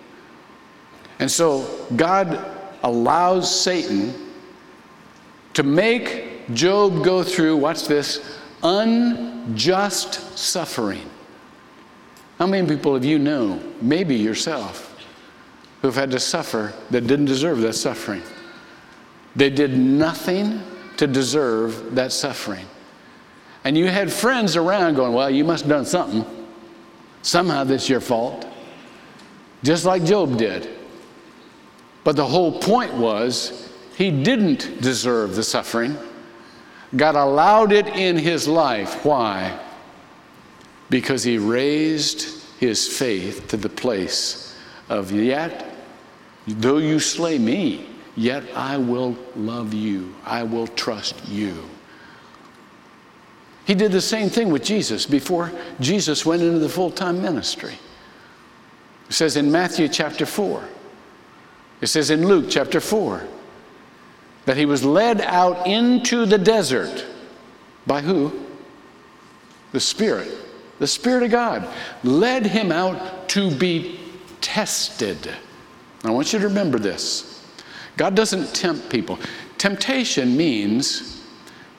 And 1.19 1.31
so 1.31 1.87
God 1.97 2.45
allows 2.83 3.63
Satan 3.63 4.15
to 5.53 5.63
make 5.63 6.55
Job 6.55 7.05
go 7.05 7.23
through, 7.23 7.57
watch 7.57 7.87
this, 7.87 8.39
unjust 8.63 10.39
suffering. 10.39 11.09
How 12.39 12.47
many 12.47 12.67
people 12.67 12.95
have 12.95 13.05
you 13.05 13.19
know, 13.19 13.63
maybe 13.83 14.17
yourself, 14.17 14.90
who've 15.83 15.95
had 15.95 16.11
to 16.11 16.21
suffer 16.21 16.73
that 16.91 17.07
didn't 17.07 17.27
deserve 17.27 17.61
that 17.61 17.75
suffering. 17.75 18.23
They 19.37 19.51
did 19.51 19.77
nothing 19.77 20.63
to 20.97 21.07
deserve 21.07 21.95
that 21.95 22.13
suffering. 22.13 22.67
And 23.65 23.77
you 23.77 23.89
had 23.89 24.13
friends 24.13 24.57
around 24.57 24.95
going, 24.95 25.13
Well, 25.13 25.31
you 25.31 25.45
must 25.45 25.65
have 25.65 25.71
done 25.71 25.87
something. 25.87 26.25
Somehow 27.23 27.65
that's 27.65 27.89
your 27.89 28.01
fault. 28.01 28.47
Just 29.63 29.85
like 29.85 30.05
Job 30.05 30.39
did. 30.39 30.69
But 32.03 32.17
the 32.17 32.27
whole 32.27 32.59
point 32.61 32.95
was 32.95 33.71
he 33.97 34.11
didn't 34.11 34.81
deserve 34.81 35.37
the 35.37 35.43
suffering. 35.43 35.97
God 36.97 37.15
allowed 37.15 37.73
it 37.73 37.87
in 37.89 38.17
his 38.17 38.49
life. 38.49 39.05
Why? 39.05 39.59
Because 40.89 41.23
he 41.23 41.39
raised 41.39 42.43
his 42.59 42.89
faith 42.89 43.49
to 43.49 43.57
the 43.57 43.69
place 43.69 44.57
of 44.89 45.13
yet 45.13 45.70
Though 46.55 46.79
you 46.79 47.01
slay 47.01 47.39
me, 47.39 47.87
yet 48.17 48.45
I 48.55 48.77
will 48.77 49.17
love 49.37 49.75
you. 49.75 50.15
I 50.25 50.43
will 50.43 50.67
trust 50.67 51.29
you. 51.29 51.69
He 53.65 53.75
did 53.75 53.93
the 53.93 54.01
same 54.01 54.29
thing 54.29 54.51
with 54.51 54.65
Jesus 54.65 55.07
before 55.07 55.53
Jesus 55.79 56.27
went 56.27 56.43
into 56.43 56.59
the 56.59 56.69
full 56.69 56.91
time 56.91 57.23
ministry. 57.23 57.75
It 59.09 59.13
says 59.13 59.37
in 59.37 59.51
Matthew 59.51 59.89
chapter 59.89 60.27
4, 60.27 60.65
it 61.81 61.87
says 61.87 62.11
in 62.11 62.27
Luke 62.27 62.47
chapter 62.49 62.81
4, 62.81 63.23
that 64.47 64.57
he 64.57 64.67
was 64.67 64.85
led 64.85 65.21
out 65.21 65.67
into 65.67 66.27
the 66.27 66.39
desert 66.39 67.05
by 67.87 68.01
who? 68.01 68.33
The 69.73 69.81
Spirit. 69.81 70.33
The 70.79 70.87
Spirit 70.87 71.25
of 71.25 71.31
God 71.31 71.69
led 72.03 72.47
him 72.47 72.73
out 72.73 73.29
to 73.31 73.51
be 73.51 74.01
tested. 74.41 75.31
I 76.05 76.11
want 76.11 76.33
you 76.33 76.39
to 76.39 76.49
remember 76.49 76.79
this 76.79 77.45
God 77.97 78.15
doesn't 78.15 78.55
tempt 78.55 78.89
people. 78.89 79.19
Temptation 79.59 80.37
means 80.37 81.23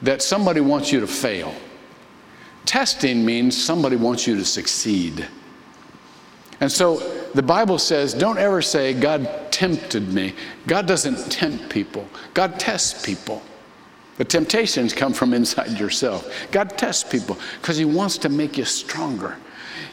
that 0.02 0.22
somebody 0.22 0.62
wants 0.62 0.92
you 0.92 1.00
to 1.00 1.08
fail, 1.08 1.54
testing 2.66 3.26
means 3.26 3.62
somebody 3.62 3.96
wants 3.96 4.28
you 4.28 4.36
to 4.36 4.46
succeed. 4.46 5.28
And 6.60 6.72
so 6.72 6.98
the 7.34 7.42
Bible 7.42 7.80
says, 7.80 8.14
don't 8.14 8.38
ever 8.38 8.62
say, 8.62 8.94
God 8.94 9.52
tempted 9.52 10.14
me. 10.14 10.36
God 10.68 10.86
doesn't 10.86 11.32
tempt 11.32 11.70
people, 11.70 12.08
God 12.34 12.60
tests 12.60 13.04
people. 13.04 13.42
The 14.18 14.26
temptations 14.26 14.94
come 14.94 15.14
from 15.14 15.34
inside 15.34 15.80
yourself. 15.80 16.32
God 16.52 16.78
tests 16.78 17.04
people 17.04 17.40
because 17.60 17.78
He 17.78 17.86
wants 17.86 18.20
to 18.20 18.30
make 18.30 18.56
you 18.56 18.66
stronger. 18.66 19.38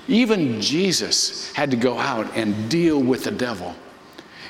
Even 0.07 0.61
Jesus 0.61 1.51
had 1.53 1.71
to 1.71 1.79
go 1.79 1.99
out 1.99 2.37
and 2.37 2.69
deal 2.69 3.01
with 3.01 3.25
the 3.25 3.31
devil 3.31 3.75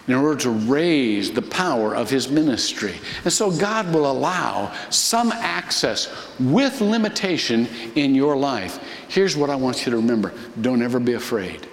in 0.08 0.14
order 0.14 0.40
to 0.40 0.50
raise 0.50 1.30
the 1.30 1.42
power 1.42 1.94
of 1.94 2.08
his 2.08 2.30
ministry. 2.30 2.94
And 3.24 3.32
so 3.32 3.50
God 3.50 3.92
will 3.92 4.10
allow 4.10 4.74
some 4.88 5.30
access 5.32 6.32
with 6.40 6.80
limitation 6.80 7.68
in 7.94 8.14
your 8.14 8.36
life. 8.36 8.80
Here's 9.08 9.36
what 9.36 9.50
I 9.50 9.54
want 9.54 9.84
you 9.84 9.92
to 9.92 9.98
remember 9.98 10.32
don't 10.60 10.82
ever 10.82 10.98
be 10.98 11.12
afraid. 11.12 11.68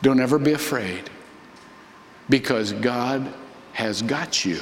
Don't 0.00 0.20
ever 0.20 0.38
be 0.38 0.52
afraid 0.52 1.10
because 2.30 2.72
God 2.72 3.34
has 3.72 4.00
got 4.00 4.44
you. 4.44 4.60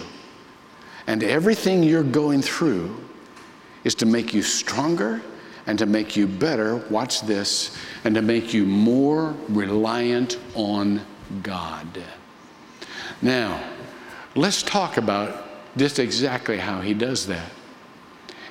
And 1.07 1.23
everything 1.23 1.83
you're 1.83 2.03
going 2.03 2.41
through 2.41 2.97
is 3.85 3.95
to 3.97 4.07
make 4.07 4.33
you 4.33 4.43
stronger 4.43 5.21
and 5.67 5.79
to 5.79 5.87
make 5.87 6.17
you 6.17 6.27
better, 6.27 6.77
watch 6.91 7.21
this, 7.23 7.77
and 8.05 8.15
to 8.15 8.23
make 8.23 8.55
you 8.55 8.65
more 8.65 9.35
reliant 9.49 10.39
on 10.55 11.05
God. 11.43 12.03
Now, 13.23 13.63
let's 14.35 14.63
talk 14.63 14.97
about 14.97 15.45
just 15.77 15.99
exactly 15.99 16.59
how 16.59 16.81
he 16.81 16.95
does 16.95 17.27
that 17.27 17.51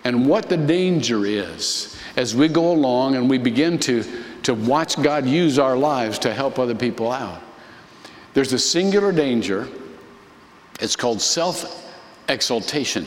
and 0.06 0.28
what 0.28 0.50
the 0.50 0.58
danger 0.58 1.26
is 1.26 1.98
as 2.16 2.36
we 2.36 2.48
go 2.48 2.72
along 2.72 3.16
and 3.16 3.30
we 3.30 3.38
begin 3.38 3.78
to, 3.80 4.04
to 4.44 4.54
watch 4.54 5.02
God 5.02 5.26
use 5.26 5.60
our 5.60 5.76
lives 5.76 6.20
to 6.20 6.34
help 6.34 6.60
other 6.60 6.76
people 6.76 7.12
out. 7.12 7.42
There's 8.34 8.54
a 8.54 8.60
singular 8.60 9.12
danger 9.12 9.68
It's 10.80 10.96
called 10.96 11.22
self 11.22 11.92
exaltation. 12.28 13.06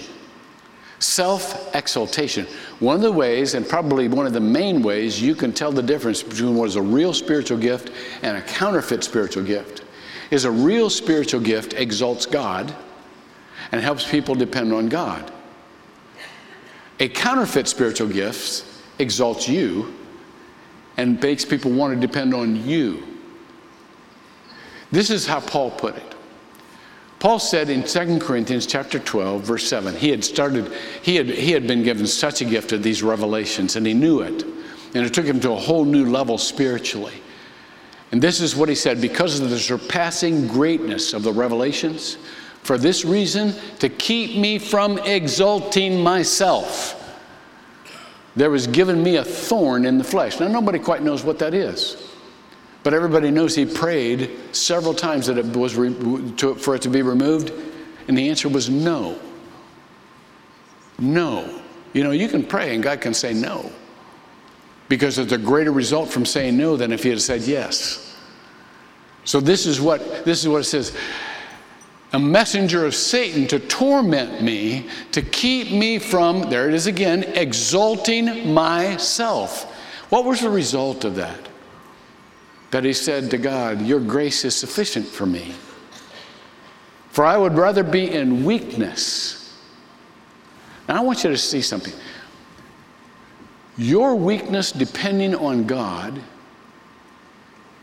Self 0.98 1.74
exaltation. 1.76 2.46
One 2.80 2.96
of 2.96 3.02
the 3.02 3.12
ways, 3.12 3.54
and 3.54 3.68
probably 3.68 4.08
one 4.08 4.26
of 4.26 4.32
the 4.32 4.40
main 4.40 4.82
ways, 4.82 5.20
you 5.22 5.34
can 5.34 5.52
tell 5.52 5.70
the 5.70 5.82
difference 5.82 6.22
between 6.22 6.56
what 6.56 6.66
is 6.68 6.76
a 6.76 6.82
real 6.82 7.12
spiritual 7.12 7.58
gift 7.58 7.92
and 8.22 8.36
a 8.36 8.42
counterfeit 8.42 9.04
spiritual 9.04 9.44
gift 9.44 9.84
is 10.30 10.44
a 10.44 10.50
real 10.50 10.90
spiritual 10.90 11.40
gift 11.40 11.74
exalts 11.74 12.26
God 12.26 12.74
and 13.72 13.80
helps 13.80 14.08
people 14.08 14.34
depend 14.34 14.72
on 14.72 14.88
God. 14.88 15.32
A 17.00 17.08
counterfeit 17.08 17.68
spiritual 17.68 18.08
gift 18.08 18.64
exalts 18.98 19.48
you 19.48 19.94
and 20.96 21.20
makes 21.22 21.44
people 21.44 21.70
want 21.70 21.94
to 21.94 22.06
depend 22.06 22.34
on 22.34 22.56
you. 22.66 23.02
This 24.90 25.10
is 25.10 25.26
how 25.26 25.40
Paul 25.40 25.70
put 25.70 25.96
it. 25.96 26.14
Paul 27.18 27.38
said 27.38 27.68
in 27.68 27.82
2 27.82 28.20
Corinthians 28.20 28.64
chapter 28.64 28.98
12, 28.98 29.42
verse 29.42 29.68
7, 29.68 29.94
he 29.96 30.10
had 30.10 30.24
started, 30.24 30.72
he 31.02 31.16
had, 31.16 31.26
he 31.26 31.50
had 31.50 31.66
been 31.66 31.82
given 31.82 32.06
such 32.06 32.40
a 32.40 32.44
gift 32.44 32.72
of 32.72 32.82
these 32.82 33.02
revelations, 33.02 33.74
and 33.74 33.84
he 33.84 33.92
knew 33.92 34.20
it. 34.20 34.44
And 34.94 35.04
it 35.04 35.12
took 35.12 35.26
him 35.26 35.40
to 35.40 35.52
a 35.52 35.56
whole 35.56 35.84
new 35.84 36.06
level 36.06 36.38
spiritually. 36.38 37.20
And 38.10 38.22
this 38.22 38.40
is 38.40 38.56
what 38.56 38.68
he 38.68 38.74
said 38.74 39.00
because 39.00 39.38
of 39.40 39.50
the 39.50 39.58
surpassing 39.58 40.46
greatness 40.46 41.12
of 41.12 41.22
the 41.22 41.32
revelations, 41.32 42.16
for 42.62 42.78
this 42.78 43.04
reason, 43.04 43.54
to 43.78 43.88
keep 43.88 44.36
me 44.36 44.58
from 44.58 44.98
exalting 44.98 46.02
myself, 46.02 46.94
there 48.34 48.50
was 48.50 48.66
given 48.66 49.02
me 49.02 49.16
a 49.16 49.24
thorn 49.24 49.84
in 49.84 49.98
the 49.98 50.04
flesh. 50.04 50.40
Now, 50.40 50.48
nobody 50.48 50.78
quite 50.78 51.02
knows 51.02 51.24
what 51.24 51.38
that 51.40 51.54
is. 51.54 51.96
But 52.82 52.94
everybody 52.94 53.30
knows 53.30 53.54
he 53.54 53.66
prayed 53.66 54.30
several 54.52 54.94
times 54.94 55.26
that 55.26 55.36
it 55.36 55.46
was 55.56 55.74
re- 55.74 55.94
to, 56.36 56.54
for 56.54 56.74
it 56.74 56.82
to 56.82 56.88
be 56.88 57.02
removed, 57.02 57.52
and 58.06 58.16
the 58.16 58.30
answer 58.30 58.48
was 58.48 58.70
no. 58.70 59.18
No. 60.98 61.60
You 61.92 62.04
know, 62.04 62.12
you 62.12 62.28
can 62.28 62.44
pray 62.44 62.74
and 62.74 62.82
God 62.82 63.00
can 63.00 63.12
say 63.12 63.34
no 63.34 63.70
because 64.88 65.16
there's 65.16 65.32
a 65.32 65.38
greater 65.38 65.72
result 65.72 66.08
from 66.08 66.24
saying 66.24 66.56
no 66.56 66.76
than 66.76 66.92
if 66.92 67.02
he 67.02 67.10
had 67.10 67.20
said 67.20 67.42
yes. 67.42 68.16
So 69.24 69.40
this 69.40 69.66
is 69.66 69.80
what 69.80 70.24
this 70.24 70.40
is 70.40 70.48
what 70.48 70.60
it 70.62 70.64
says. 70.64 70.96
A 72.14 72.18
messenger 72.18 72.86
of 72.86 72.94
Satan 72.94 73.46
to 73.48 73.58
torment 73.58 74.42
me, 74.42 74.88
to 75.12 75.20
keep 75.20 75.70
me 75.70 75.98
from, 75.98 76.48
there 76.48 76.66
it 76.66 76.74
is 76.74 76.86
again, 76.86 77.22
exalting 77.22 78.54
myself. 78.54 79.74
What 80.08 80.24
was 80.24 80.40
the 80.40 80.48
result 80.48 81.04
of 81.04 81.16
that? 81.16 81.48
that 82.70 82.84
he 82.84 82.92
said 82.92 83.30
to 83.30 83.38
God, 83.38 83.82
Your 83.82 84.00
grace 84.00 84.44
is 84.44 84.54
sufficient 84.54 85.06
for 85.06 85.26
me. 85.26 85.54
For 87.10 87.24
I 87.24 87.36
would 87.36 87.54
rather 87.54 87.82
be 87.82 88.10
in 88.10 88.44
weakness. 88.44 89.56
Now, 90.88 90.98
I 90.98 91.00
want 91.00 91.24
you 91.24 91.30
to 91.30 91.38
see 91.38 91.62
something. 91.62 91.94
Your 93.78 94.14
weakness 94.14 94.72
depending 94.72 95.34
on 95.34 95.66
God 95.66 96.20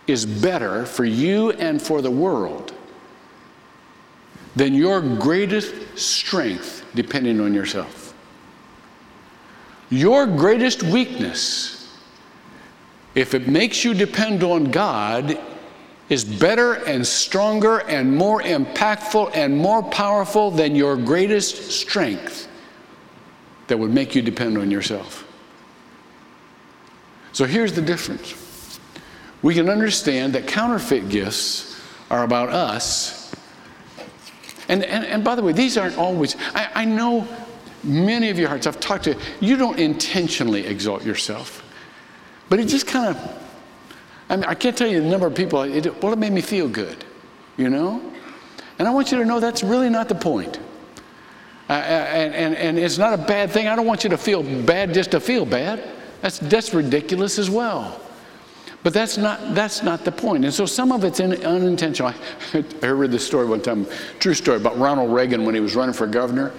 is 0.06 0.26
better 0.26 0.86
for 0.86 1.06
you 1.06 1.52
and 1.52 1.82
for 1.82 2.02
the 2.02 2.12
world 2.12 2.74
than 4.56 4.74
your 4.74 5.02
greatest 5.02 5.98
strength 5.98 6.86
depending 6.94 7.42
on 7.42 7.54
yourself. 7.54 8.14
Your 9.90 10.28
greatest 10.28 10.84
weakness 10.84 11.76
if 13.16 13.34
it 13.34 13.48
makes 13.48 13.84
you 13.84 13.94
depend 13.94 14.44
on 14.44 14.66
God, 14.66 15.40
is 16.10 16.24
better 16.24 16.74
and 16.86 17.08
stronger 17.08 17.80
and 17.80 18.16
more 18.16 18.44
impactful 18.44 19.32
and 19.34 19.58
more 19.58 19.82
powerful 19.82 20.52
than 20.52 20.76
your 20.76 20.96
greatest 20.98 21.72
strength 21.72 22.48
that 23.68 23.80
would 23.80 23.92
make 23.92 24.14
you 24.14 24.22
depend 24.22 24.58
on 24.58 24.70
yourself. 24.70 25.25
So 27.36 27.44
here's 27.44 27.74
the 27.74 27.82
difference. 27.82 28.80
We 29.42 29.56
can 29.56 29.70
understand 29.70 30.32
that 30.36 30.48
counterfeit 30.48 31.10
gifts 31.10 31.78
are 32.10 32.24
about 32.24 32.48
us. 32.48 33.30
And, 34.70 34.86
and, 34.86 35.04
and 35.04 35.22
by 35.22 35.36
the 35.36 35.44
way, 35.44 35.52
these 35.52 35.78
aren't 35.78 35.98
always, 35.98 36.38
I, 36.54 36.70
I 36.74 36.86
know 36.86 37.28
many 37.84 38.30
of 38.30 38.40
your 38.40 38.48
hearts, 38.48 38.68
I've 38.68 38.80
talked 38.80 39.04
to, 39.04 39.16
you 39.42 39.50
you 39.50 39.58
don't 39.58 39.78
intentionally 39.78 40.66
exalt 40.66 41.04
yourself. 41.04 41.62
But 42.48 42.62
it 42.62 42.70
just 42.70 42.88
kind 42.88 43.14
of, 43.14 43.38
I 44.30 44.38
mean, 44.38 44.46
I 44.46 44.56
can't 44.56 44.78
tell 44.78 44.88
you 44.88 45.02
the 45.02 45.10
number 45.10 45.28
of 45.28 45.36
people, 45.36 45.62
it, 45.64 46.02
well, 46.02 46.14
it 46.14 46.20
made 46.20 46.32
me 46.32 46.40
feel 46.40 46.70
good, 46.70 47.04
you 47.58 47.70
know? 47.70 48.02
And 48.80 48.88
I 48.88 48.92
want 48.92 49.12
you 49.12 49.18
to 49.18 49.26
know 49.26 49.42
that's 49.42 49.62
really 49.62 49.90
not 49.90 50.08
the 50.08 50.16
point. 50.16 50.58
Uh, 51.70 51.74
and, 51.74 52.34
and, 52.34 52.56
and 52.56 52.80
it's 52.80 52.98
not 52.98 53.12
a 53.12 53.18
bad 53.18 53.52
thing. 53.52 53.68
I 53.68 53.76
don't 53.76 53.88
want 53.88 54.06
you 54.06 54.10
to 54.12 54.18
feel 54.18 54.42
bad 54.42 54.94
just 54.94 55.12
to 55.12 55.20
feel 55.20 55.46
bad. 55.46 55.84
That's, 56.22 56.40
that's 56.40 56.74
ridiculous 56.74 57.38
as 57.38 57.50
well. 57.50 58.00
But 58.84 58.94
that's 58.94 59.18
not, 59.18 59.56
that's 59.56 59.82
not 59.82 60.06
the 60.06 60.12
point. 60.12 60.46
And 60.46 60.54
so 60.54 60.66
some 60.66 60.92
of 60.92 61.04
it's 61.04 61.20
in, 61.20 61.34
unintentional. 61.44 62.14
I, 62.54 62.64
I 62.84 62.88
read 62.88 63.12
this 63.12 63.26
story 63.26 63.48
one 63.48 63.62
time, 63.62 63.88
true 64.20 64.34
story, 64.34 64.58
about 64.58 64.78
Ronald 64.78 65.12
Reagan 65.12 65.44
when 65.44 65.56
he 65.56 65.62
was 65.62 65.76
running 65.76 65.94
for 65.94 66.06
governor 66.06 66.54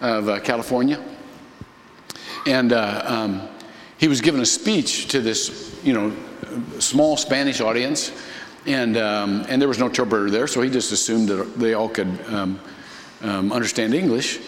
of 0.00 0.28
uh, 0.28 0.40
California. 0.40 1.02
And 2.46 2.72
uh, 2.72 3.02
um, 3.04 3.48
he 3.98 4.08
was 4.08 4.20
giving 4.20 4.40
a 4.40 4.46
speech 4.46 5.08
to 5.08 5.20
this, 5.20 5.78
you 5.84 5.92
know, 5.92 6.12
small 6.78 7.16
Spanish 7.16 7.60
audience, 7.60 8.12
and 8.66 8.96
um, 8.96 9.44
and 9.48 9.60
there 9.60 9.68
was 9.68 9.78
no 9.78 9.86
interpreter 9.86 10.30
there, 10.30 10.46
so 10.46 10.62
he 10.62 10.70
just 10.70 10.92
assumed 10.92 11.28
that 11.28 11.58
they 11.58 11.74
all 11.74 11.88
could 11.88 12.08
um, 12.28 12.60
um, 13.22 13.52
understand 13.52 13.94
English, 13.94 14.40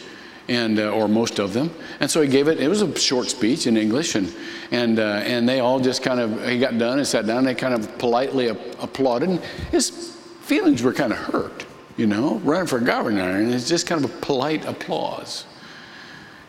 and 0.48 0.78
uh, 0.78 0.90
or 0.90 1.08
most 1.08 1.38
of 1.38 1.52
them, 1.52 1.70
and 2.00 2.10
so 2.10 2.20
he 2.20 2.28
gave 2.28 2.48
it. 2.48 2.60
It 2.60 2.68
was 2.68 2.82
a 2.82 2.98
short 2.98 3.28
speech 3.28 3.66
in 3.66 3.76
English, 3.76 4.14
and 4.14 4.34
and 4.70 4.98
uh, 4.98 5.22
and 5.24 5.48
they 5.48 5.60
all 5.60 5.80
just 5.80 6.02
kind 6.02 6.20
of 6.20 6.48
he 6.48 6.58
got 6.58 6.78
done 6.78 6.98
and 6.98 7.06
sat 7.06 7.26
down. 7.26 7.38
And 7.38 7.46
they 7.46 7.54
kind 7.54 7.74
of 7.74 7.98
politely 7.98 8.48
applauded. 8.48 9.28
And 9.28 9.40
his 9.70 10.16
feelings 10.40 10.82
were 10.82 10.92
kind 10.92 11.12
of 11.12 11.18
hurt, 11.18 11.64
you 11.96 12.06
know, 12.06 12.38
running 12.40 12.66
for 12.66 12.80
governor, 12.80 13.38
and 13.38 13.52
it's 13.52 13.68
just 13.68 13.86
kind 13.86 14.04
of 14.04 14.12
a 14.12 14.18
polite 14.18 14.64
applause. 14.64 15.46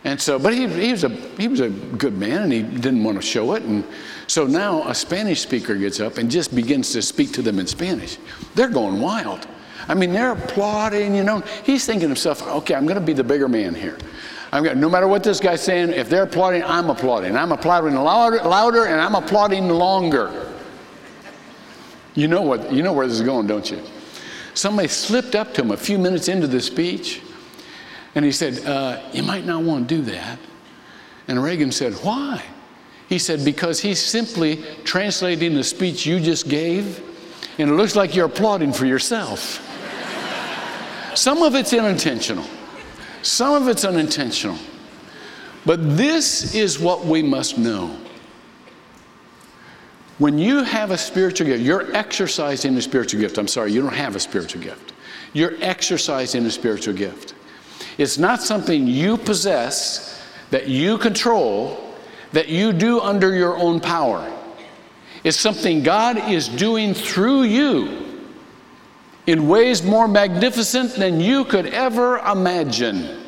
And 0.06 0.20
so, 0.20 0.38
but 0.38 0.54
he, 0.54 0.68
he, 0.68 0.92
was 0.92 1.06
a, 1.06 1.10
he 1.10 1.48
was 1.48 1.62
a 1.62 1.70
good 1.70 2.18
man 2.18 2.44
and 2.44 2.52
he 2.52 2.62
didn't 2.62 3.04
want 3.04 3.18
to 3.18 3.22
show 3.22 3.54
it. 3.54 3.64
And 3.64 3.86
so 4.28 4.46
now 4.46 4.88
a 4.88 4.94
Spanish 4.94 5.42
speaker 5.42 5.76
gets 5.76 6.00
up 6.02 6.18
and 6.18 6.30
just 6.30 6.54
begins 6.54 6.92
to 6.92 7.02
speak 7.02 7.32
to 7.34 7.42
them 7.42 7.58
in 7.58 7.68
Spanish. 7.68 8.18
They're 8.54 8.70
going 8.70 9.00
wild. 9.00 9.48
I 9.88 9.94
mean, 9.94 10.14
they're 10.14 10.32
applauding, 10.32 11.16
you 11.16 11.24
know. 11.24 11.40
He's 11.64 11.86
thinking 11.86 12.04
to 12.04 12.08
himself, 12.08 12.42
okay, 12.42 12.76
I'm 12.76 12.86
going 12.86 13.00
to 13.00 13.06
be 13.06 13.14
the 13.14 13.24
bigger 13.24 13.48
man 13.48 13.76
here. 13.76 13.98
I'm 14.54 14.64
gonna, 14.64 14.76
no 14.76 14.88
matter 14.88 15.08
what 15.08 15.24
this 15.24 15.40
guy's 15.40 15.64
saying, 15.64 15.90
if 15.90 16.10
they're 16.10 16.24
applauding, 16.24 16.64
I'm 16.64 16.92
applauding. 16.92 17.36
I'm 17.36 17.52
applauding 17.52 17.96
louder, 17.96 18.38
louder 18.38 18.86
and 18.86 19.02
I'm 19.02 19.16
applauding 19.16 19.68
longer. 19.68 20.54
You 22.14 22.28
know, 22.28 22.44
what, 22.44 22.72
you 22.72 22.84
know 22.84 22.94
where 22.94 23.08
this 23.08 23.16
is 23.20 23.26
going, 23.26 23.48
don't 23.48 23.70
you? 23.72 23.82
Somebody 24.54 24.90
slipped 24.90 25.34
up 25.34 25.56
to 25.56 25.64
him 25.64 25.72
a 25.72 25.78
few 25.78 25.98
minutes 25.98 26.28
into 26.28 26.46
the 26.46 26.62
speech 26.62 27.24
and 28.14 28.24
he 28.24 28.32
said, 28.32 28.64
uh, 28.66 29.02
You 29.12 29.24
might 29.24 29.44
not 29.44 29.64
want 29.64 29.90
to 29.90 29.96
do 29.96 30.02
that. 30.12 30.38
And 31.28 31.42
Reagan 31.42 31.72
said, 31.72 31.94
Why? 31.94 32.44
He 33.10 33.18
said, 33.18 33.44
Because 33.44 33.80
he's 33.80 34.00
simply 34.00 34.64
translating 34.84 35.56
the 35.56 35.64
speech 35.64 36.06
you 36.06 36.20
just 36.20 36.48
gave, 36.48 37.02
and 37.58 37.72
it 37.72 37.74
looks 37.74 37.96
like 37.96 38.16
you're 38.16 38.28
applauding 38.28 38.72
for 38.72 38.86
yourself. 38.86 39.68
Some 41.16 41.42
of 41.42 41.56
it's 41.56 41.74
unintentional, 41.74 42.46
some 43.22 43.62
of 43.62 43.68
it's 43.68 43.86
unintentional. 43.86 44.58
But 45.66 45.98
this 45.98 46.54
is 46.56 46.80
what 46.80 47.06
we 47.06 47.22
must 47.24 47.58
know. 47.58 47.98
When 50.18 50.38
you 50.38 50.64
have 50.64 50.92
a 50.92 50.98
spiritual 50.98 51.48
gift, 51.48 51.64
you're 51.64 51.96
exercising 51.96 52.76
a 52.78 52.82
spiritual 52.82 53.22
gift. 53.22 53.38
I'm 53.38 53.48
sorry, 53.48 53.72
you 53.72 53.82
don't 53.82 53.94
have 53.94 54.16
a 54.16 54.20
spiritual 54.20 54.62
gift. 54.62 54.94
You're 55.34 55.54
exercising 55.62 56.46
a 56.46 56.52
spiritual 56.52 56.94
gift. 56.94 57.34
It's 57.98 58.18
not 58.18 58.42
something 58.42 58.88
you 58.88 59.18
possess, 59.18 60.22
that 60.52 60.68
you 60.68 60.98
control, 60.98 61.96
that 62.32 62.48
you 62.48 62.74
do 62.74 63.00
under 63.00 63.34
your 63.34 63.58
own 63.58 63.80
power. 63.80 64.32
It's 65.24 65.40
something 65.40 65.82
God 65.82 66.18
is 66.30 66.48
doing 66.48 66.94
through 66.94 67.44
you 67.44 68.13
in 69.26 69.48
ways 69.48 69.84
more 69.84 70.08
magnificent 70.08 70.94
than 70.96 71.20
you 71.20 71.46
could 71.46 71.68
ever 71.68 72.18
imagine. 72.20 73.22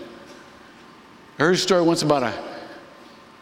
I 1.37 1.43
heard 1.43 1.55
a 1.55 1.57
story 1.57 1.81
once 1.83 2.01
about 2.01 2.23
a 2.23 2.33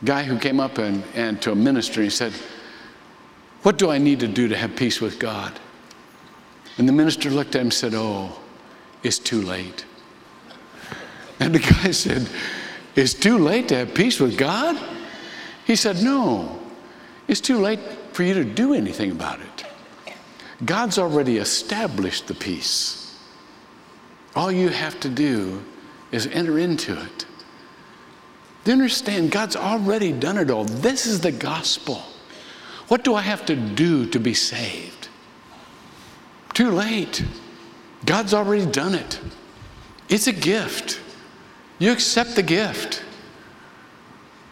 guy 0.03 0.23
who 0.23 0.37
came 0.37 0.59
up 0.59 0.77
and, 0.77 1.03
and 1.15 1.41
to 1.41 1.51
a 1.51 1.55
minister 1.55 2.01
and 2.01 2.05
he 2.05 2.09
said, 2.09 2.33
What 3.63 3.77
do 3.77 3.89
I 3.89 3.97
need 3.97 4.19
to 4.19 4.27
do 4.27 4.47
to 4.47 4.57
have 4.57 4.75
peace 4.75 5.01
with 5.01 5.19
God? 5.19 5.59
And 6.77 6.87
the 6.87 6.93
minister 6.93 7.29
looked 7.29 7.55
at 7.55 7.61
him 7.61 7.67
and 7.67 7.73
said, 7.73 7.93
Oh, 7.95 8.39
it's 9.03 9.19
too 9.19 9.41
late. 9.41 9.85
And 11.39 11.55
the 11.55 11.59
guy 11.59 11.91
said, 11.91 12.29
It's 12.95 13.13
too 13.13 13.37
late 13.37 13.67
to 13.69 13.75
have 13.77 13.93
peace 13.93 14.19
with 14.19 14.37
God? 14.37 14.79
He 15.65 15.75
said, 15.75 16.03
No, 16.03 16.59
it's 17.27 17.41
too 17.41 17.57
late 17.57 17.79
for 18.11 18.23
you 18.23 18.33
to 18.35 18.43
do 18.43 18.73
anything 18.73 19.11
about 19.11 19.39
it. 19.39 19.65
God's 20.65 20.97
already 20.97 21.37
established 21.37 22.27
the 22.27 22.33
peace. 22.33 23.17
All 24.35 24.51
you 24.51 24.69
have 24.69 24.99
to 25.01 25.09
do 25.09 25.63
is 26.11 26.27
enter 26.27 26.57
into 26.57 26.99
it. 26.99 27.25
Do 28.63 28.71
you 28.71 28.73
understand? 28.73 29.31
God's 29.31 29.55
already 29.55 30.11
done 30.11 30.37
it 30.37 30.49
all. 30.49 30.63
This 30.63 31.05
is 31.05 31.21
the 31.21 31.31
gospel. 31.31 32.03
What 32.87 33.03
do 33.03 33.15
I 33.15 33.21
have 33.21 33.45
to 33.47 33.55
do 33.55 34.05
to 34.07 34.19
be 34.19 34.33
saved? 34.33 35.09
Too 36.53 36.71
late. 36.71 37.25
God's 38.05 38.33
already 38.33 38.65
done 38.65 38.95
it. 38.95 39.19
It's 40.09 40.27
a 40.27 40.33
gift. 40.33 41.01
You 41.79 41.91
accept 41.91 42.35
the 42.35 42.43
gift. 42.43 43.03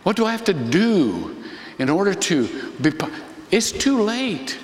What 0.04 0.16
do 0.16 0.26
I 0.26 0.32
have 0.32 0.44
to 0.46 0.54
do 0.54 1.44
in 1.78 1.90
order 1.90 2.14
to 2.14 2.72
be? 2.82 2.92
It's 3.52 3.72
too 3.72 4.02
late. 4.02 4.58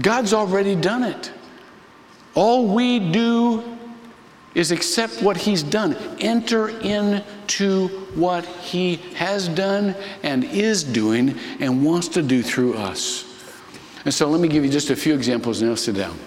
God's 0.00 0.32
already 0.32 0.74
done 0.74 1.02
it. 1.02 1.32
All 2.34 2.66
we 2.66 2.98
do 2.98 3.76
is 4.54 4.70
accept 4.70 5.22
what 5.22 5.36
He's 5.36 5.62
done, 5.62 5.94
enter 6.18 6.68
into 6.80 7.88
what 8.14 8.44
He 8.46 8.96
has 9.14 9.48
done 9.48 9.94
and 10.22 10.44
is 10.44 10.82
doing 10.82 11.38
and 11.60 11.84
wants 11.84 12.08
to 12.08 12.22
do 12.22 12.42
through 12.42 12.74
us. 12.74 13.24
And 14.04 14.14
so 14.14 14.28
let 14.28 14.40
me 14.40 14.48
give 14.48 14.64
you 14.64 14.70
just 14.70 14.90
a 14.90 14.96
few 14.96 15.14
examples 15.14 15.60
and 15.60 15.70
I'll 15.70 15.76
sit 15.76 15.96
down. 15.96 16.18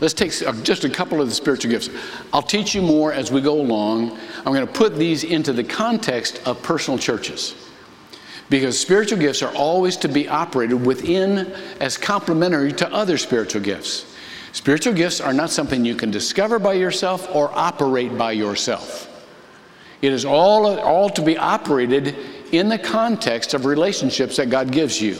Let's 0.00 0.14
take 0.14 0.32
uh, 0.42 0.52
just 0.62 0.84
a 0.84 0.90
couple 0.90 1.20
of 1.20 1.28
the 1.28 1.34
spiritual 1.34 1.70
gifts. 1.70 1.88
I'll 2.32 2.42
teach 2.42 2.74
you 2.74 2.82
more 2.82 3.12
as 3.12 3.30
we 3.30 3.40
go 3.40 3.60
along. 3.60 4.18
I'm 4.38 4.52
going 4.52 4.66
to 4.66 4.72
put 4.72 4.96
these 4.96 5.22
into 5.22 5.52
the 5.52 5.62
context 5.62 6.42
of 6.44 6.60
personal 6.62 6.98
churches. 6.98 7.54
Because 8.52 8.78
spiritual 8.78 9.18
gifts 9.18 9.40
are 9.40 9.54
always 9.54 9.96
to 9.96 10.08
be 10.08 10.28
operated 10.28 10.84
within 10.84 11.54
as 11.80 11.96
complementary 11.96 12.70
to 12.74 12.92
other 12.92 13.16
spiritual 13.16 13.62
gifts. 13.62 14.14
Spiritual 14.52 14.92
gifts 14.92 15.22
are 15.22 15.32
not 15.32 15.48
something 15.48 15.86
you 15.86 15.94
can 15.94 16.10
discover 16.10 16.58
by 16.58 16.74
yourself 16.74 17.34
or 17.34 17.50
operate 17.54 18.18
by 18.18 18.32
yourself. 18.32 19.08
It 20.02 20.12
is 20.12 20.26
all, 20.26 20.66
all 20.80 21.08
to 21.08 21.22
be 21.22 21.38
operated 21.38 22.14
in 22.52 22.68
the 22.68 22.78
context 22.78 23.54
of 23.54 23.64
relationships 23.64 24.36
that 24.36 24.50
God 24.50 24.70
gives 24.70 25.00
you. 25.00 25.16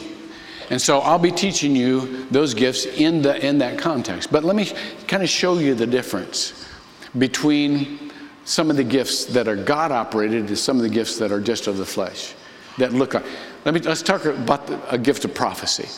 And 0.68 0.78
so 0.78 0.98
I'll 0.98 1.18
be 1.18 1.32
teaching 1.32 1.74
you 1.74 2.26
those 2.26 2.52
gifts 2.52 2.84
in, 2.84 3.22
the, 3.22 3.42
in 3.42 3.56
that 3.60 3.78
context. 3.78 4.30
But 4.30 4.44
let 4.44 4.56
me 4.56 4.70
kind 5.08 5.22
of 5.22 5.30
show 5.30 5.56
you 5.56 5.74
the 5.74 5.86
difference 5.86 6.68
between 7.16 8.12
some 8.44 8.68
of 8.68 8.76
the 8.76 8.84
gifts 8.84 9.24
that 9.24 9.48
are 9.48 9.56
God 9.56 9.90
operated 9.90 10.48
and 10.48 10.58
some 10.58 10.76
of 10.76 10.82
the 10.82 10.90
gifts 10.90 11.16
that 11.16 11.32
are 11.32 11.40
just 11.40 11.66
of 11.66 11.78
the 11.78 11.86
flesh, 11.86 12.34
that 12.78 12.92
look 12.92 13.14
like. 13.14 13.24
Let 13.64 13.74
me, 13.74 13.80
let's 13.80 14.02
talk 14.02 14.24
about 14.24 14.66
the, 14.66 14.92
a 14.92 14.98
gift 14.98 15.24
of 15.24 15.34
prophecy. 15.34 15.88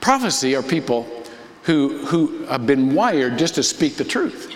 Prophecy 0.00 0.56
are 0.56 0.62
people 0.62 1.06
who, 1.64 2.04
who 2.06 2.44
have 2.44 2.66
been 2.66 2.94
wired 2.94 3.38
just 3.38 3.54
to 3.56 3.62
speak 3.62 3.96
the 3.96 4.04
truth. 4.04 4.52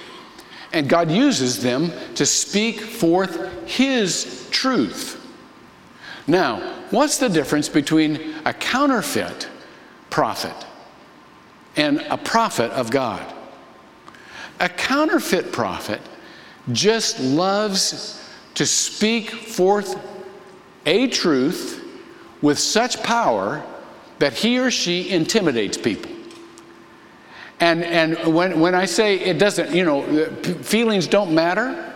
And 0.72 0.88
God 0.88 1.10
uses 1.10 1.62
them 1.62 1.92
to 2.16 2.26
speak 2.26 2.80
forth 2.80 3.68
His 3.68 4.48
truth. 4.50 5.20
Now, 6.26 6.60
what's 6.90 7.18
the 7.18 7.28
difference 7.28 7.68
between 7.68 8.34
a 8.44 8.52
counterfeit 8.52 9.48
prophet 10.10 10.66
and 11.76 12.00
a 12.10 12.16
prophet 12.16 12.70
of 12.72 12.90
God? 12.90 13.32
A 14.60 14.68
counterfeit 14.68 15.52
prophet 15.52 16.00
just 16.72 17.20
loves 17.20 18.26
to 18.54 18.64
speak 18.64 19.30
forth 19.30 19.96
a 20.86 21.08
truth 21.08 21.82
with 22.42 22.58
such 22.58 23.02
power 23.02 23.64
that 24.18 24.32
he 24.32 24.58
or 24.58 24.70
she 24.70 25.10
intimidates 25.10 25.76
people. 25.76 26.10
And, 27.60 27.84
and 27.84 28.34
when, 28.34 28.60
when 28.60 28.74
I 28.74 28.84
say 28.84 29.18
it 29.18 29.38
doesn't, 29.38 29.74
you 29.74 29.84
know, 29.84 30.02
feelings 30.62 31.06
don't 31.06 31.34
matter, 31.34 31.92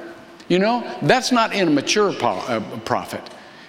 you 0.49 0.59
know, 0.59 0.99
that's 1.03 1.31
not 1.31 1.53
in 1.53 1.69
a 1.69 1.71
mature 1.71 2.15
uh, 2.23 2.61
prophet. 2.85 3.23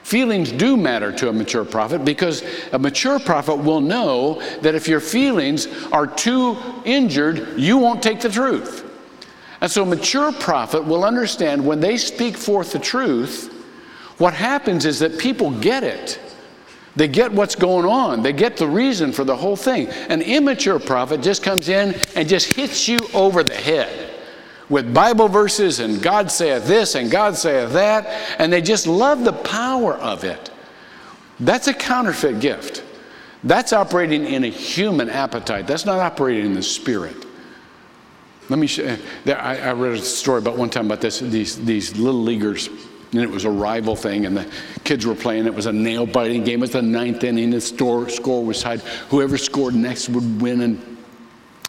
Feelings 0.04 0.52
do 0.52 0.78
matter 0.78 1.12
to 1.12 1.30
a 1.30 1.34
mature 1.34 1.66
prophet 1.66 2.04
because 2.06 2.44
a 2.72 2.80
mature 2.80 3.20
prophet 3.20 3.56
will 3.56 3.82
know 3.82 4.42
that 4.62 4.74
if 4.74 4.88
your 4.88 5.00
feelings 5.00 5.68
are 5.92 6.08
too 6.08 6.58
injured, 6.86 7.60
you 7.60 7.78
won't 7.78 8.02
take 8.02 8.22
the 8.22 8.30
truth. 8.30 8.86
And 9.62 9.70
so 9.70 9.84
a 9.84 9.86
mature 9.86 10.32
prophet 10.32 10.86
will 10.86 11.04
understand 11.04 11.66
when 11.66 11.80
they 11.80 11.98
speak 11.98 12.38
forth 12.38 12.72
the 12.72 12.80
truth, 12.80 13.59
what 14.20 14.34
happens 14.34 14.86
is 14.86 15.00
that 15.00 15.18
people 15.18 15.52
get 15.60 15.84
it. 15.84 16.20
They 16.96 17.08
get 17.08 17.32
what's 17.32 17.56
going 17.56 17.86
on. 17.86 18.22
They 18.22 18.34
get 18.34 18.58
the 18.58 18.68
reason 18.68 19.12
for 19.12 19.24
the 19.24 19.36
whole 19.36 19.56
thing. 19.56 19.88
An 20.10 20.22
immature 20.22 20.80
prophet 20.80 21.22
just 21.22 21.42
comes 21.42 21.70
in 21.70 21.96
and 22.16 22.30
just 22.30 22.54
hits 22.54 22.88
you 22.88 23.00
over 23.14 23.44
the 23.44 23.56
head 23.56 24.10
with 24.70 24.94
Bible 24.94 25.28
verses 25.28 25.80
and 25.80 26.02
God 26.02 26.32
saith 26.32 26.68
this 26.68 26.96
and 26.96 27.10
God 27.10 27.36
saith 27.36 27.74
that, 27.74 28.06
and 28.40 28.54
they 28.54 28.62
just 28.62 28.88
love 28.88 29.24
the 29.24 29.34
power 29.34 29.96
of 29.96 30.24
it. 30.24 30.52
That's 31.40 31.68
a 31.68 31.74
counterfeit 31.74 32.40
gift. 32.40 32.84
That's 33.44 33.74
operating 33.74 34.26
in 34.26 34.44
a 34.44 34.50
human 34.50 35.10
appetite. 35.10 35.66
That's 35.66 35.86
not 35.86 36.00
operating 36.00 36.46
in 36.46 36.54
the 36.54 36.64
spirit. 36.64 37.26
Let 38.50 38.60
me 38.60 38.68
show 38.68 38.84
you. 38.84 38.98
Uh, 39.34 39.36
I, 39.36 39.72
read 39.72 39.94
a 39.94 40.02
story 40.02 40.40
about 40.40 40.58
one 40.58 40.70
time 40.70 40.88
about 40.88 41.02
this, 41.02 41.20
these, 41.20 41.64
these 41.64 41.96
little 41.98 42.22
leaguers, 42.22 42.70
and 43.12 43.22
it 43.22 43.30
was 43.30 43.46
a 43.46 43.50
rival 43.50 43.96
thing, 43.96 44.26
and 44.26 44.38
the 44.38 44.52
kids 44.84 45.06
were 45.06 45.16
playing. 45.16 45.46
It 45.46 45.54
was 45.54 45.66
a 45.66 45.74
nail 45.74 46.06
biting 46.06 46.44
game. 46.44 46.60
It 46.60 46.62
was 46.62 46.72
the 46.72 46.82
ninth 46.82 47.24
inning. 47.24 47.50
The 47.50 47.62
score, 47.62 48.08
score 48.10 48.44
was 48.44 48.62
tied. 48.62 48.82
Whoever 49.10 49.38
scored 49.38 49.74
next 49.74 50.10
would 50.10 50.42
win, 50.42 50.62
and 50.62 50.98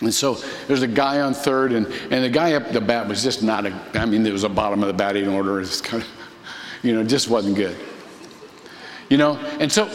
and 0.00 0.14
so 0.14 0.38
there's 0.66 0.83
a 0.83 0.88
guy 0.88 1.20
on 1.20 1.35
third, 1.35 1.72
and, 1.72 1.87
and 2.11 2.24
the 2.24 2.31
guy 2.31 2.55
up 2.55 2.72
the 2.72 2.81
bat 2.81 3.07
was 3.07 3.22
just 3.22 3.42
not 3.42 3.66
a, 3.66 3.74
I 3.94 4.07
mean, 4.07 4.22
there 4.22 4.33
was 4.33 4.44
a 4.44 4.48
bottom 4.48 4.83
of 4.83 4.87
the 4.87 4.94
batting 4.94 5.29
order. 5.29 5.61
It's 5.61 5.81
kind 5.81 6.03
of, 6.03 6.09
you 6.83 6.94
know, 6.94 7.05
just 7.05 7.29
wasn't 7.29 7.57
good. 7.57 7.76
You 9.11 9.18
know, 9.18 9.37
and 9.59 9.70
so 9.70 9.87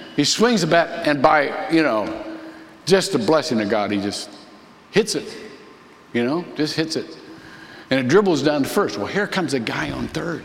he 0.16 0.24
swings 0.24 0.60
the 0.60 0.66
bat, 0.66 1.06
and 1.06 1.22
by, 1.22 1.70
you 1.70 1.82
know, 1.82 2.38
just 2.84 3.12
the 3.12 3.18
blessing 3.18 3.60
of 3.60 3.70
God, 3.70 3.90
he 3.90 4.00
just 4.00 4.28
hits 4.90 5.14
it. 5.14 5.34
You 6.12 6.24
know, 6.24 6.44
just 6.54 6.74
hits 6.76 6.96
it. 6.96 7.16
And 7.88 8.00
it 8.00 8.08
dribbles 8.08 8.42
down 8.42 8.64
to 8.64 8.68
first. 8.68 8.98
Well, 8.98 9.06
here 9.06 9.26
comes 9.26 9.54
a 9.54 9.60
guy 9.60 9.90
on 9.92 10.08
third. 10.08 10.44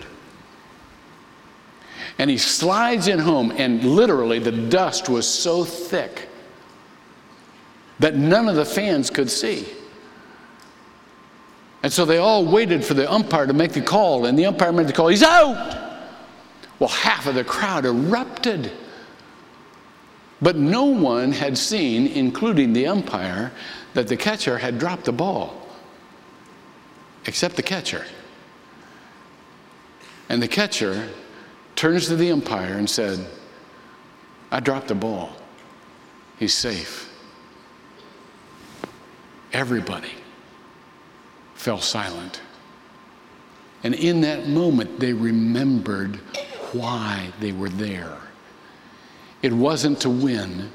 And 2.20 2.30
he 2.30 2.38
slides 2.38 3.08
in 3.08 3.20
home, 3.20 3.52
and 3.58 3.84
literally 3.84 4.40
the 4.40 4.52
dust 4.52 5.08
was 5.08 5.28
so 5.28 5.64
thick 5.64 6.28
that 8.00 8.16
none 8.16 8.48
of 8.48 8.56
the 8.56 8.66
fans 8.66 9.10
could 9.10 9.30
see. 9.30 9.68
And 11.84 11.94
so 11.94 12.06
they 12.06 12.18
all 12.18 12.46
waited 12.46 12.84
for 12.84 12.96
the 12.96 13.12
umpire 13.12 13.46
to 13.46 13.54
make 13.54 13.74
the 13.74 13.82
call, 13.82 14.26
and 14.26 14.38
the 14.38 14.46
umpire 14.46 14.72
made 14.72 14.88
the 14.88 14.94
call, 14.94 15.08
he's 15.08 15.24
out! 15.24 15.86
Well, 16.80 16.90
half 16.90 17.28
of 17.28 17.36
the 17.36 17.44
crowd 17.44 17.86
erupted. 17.86 18.72
But 20.42 20.56
no 20.56 20.86
one 20.86 21.32
had 21.32 21.58
seen, 21.58 22.08
including 22.08 22.74
the 22.74 22.88
umpire, 22.88 23.52
that 23.94 24.08
the 24.08 24.18
catcher 24.18 24.58
had 24.58 24.78
dropped 24.78 25.06
the 25.06 25.12
ball, 25.12 25.68
except 27.26 27.56
the 27.56 27.64
catcher. 27.64 28.06
And 30.30 30.42
the 30.42 30.48
catcher 30.48 31.10
turns 31.78 32.08
to 32.08 32.18
the 32.18 32.34
umpire 32.34 32.74
and 32.74 32.90
said, 32.90 33.26
I 34.52 34.60
dropped 34.60 34.90
the 34.90 34.96
ball. 34.96 35.30
He's 36.38 36.54
safe 36.54 37.08
everybody 39.54 40.12
fell 41.56 41.80
silent. 41.80 42.42
And 43.84 43.96
in 43.96 44.22
that 44.22 44.48
moment, 44.48 45.00
they 45.00 45.14
remembered 45.14 46.18
why 46.74 47.32
they 47.40 47.52
were 47.52 47.70
there. 47.70 48.18
It 49.42 49.54
wasn't 49.54 50.02
to 50.02 50.10
win, 50.10 50.72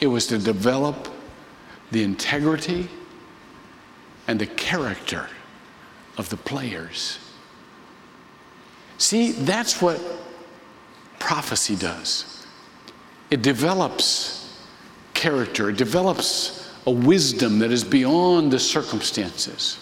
it 0.00 0.06
was 0.06 0.26
to 0.28 0.38
develop 0.38 1.08
the 1.90 2.02
integrity 2.02 2.88
and 4.26 4.40
the 4.40 4.46
character 4.46 5.28
of 6.16 6.28
the 6.30 6.36
players. 6.36 7.18
See, 8.98 9.32
that's 9.32 9.82
what 9.82 10.00
prophecy 11.18 11.76
does. 11.76 12.46
It 13.30 13.42
develops 13.42 14.58
character, 15.14 15.70
it 15.70 15.76
develops 15.76 16.70
a 16.86 16.90
wisdom 16.90 17.60
that 17.60 17.70
is 17.70 17.84
beyond 17.84 18.52
the 18.52 18.58
circumstances. 18.58 19.78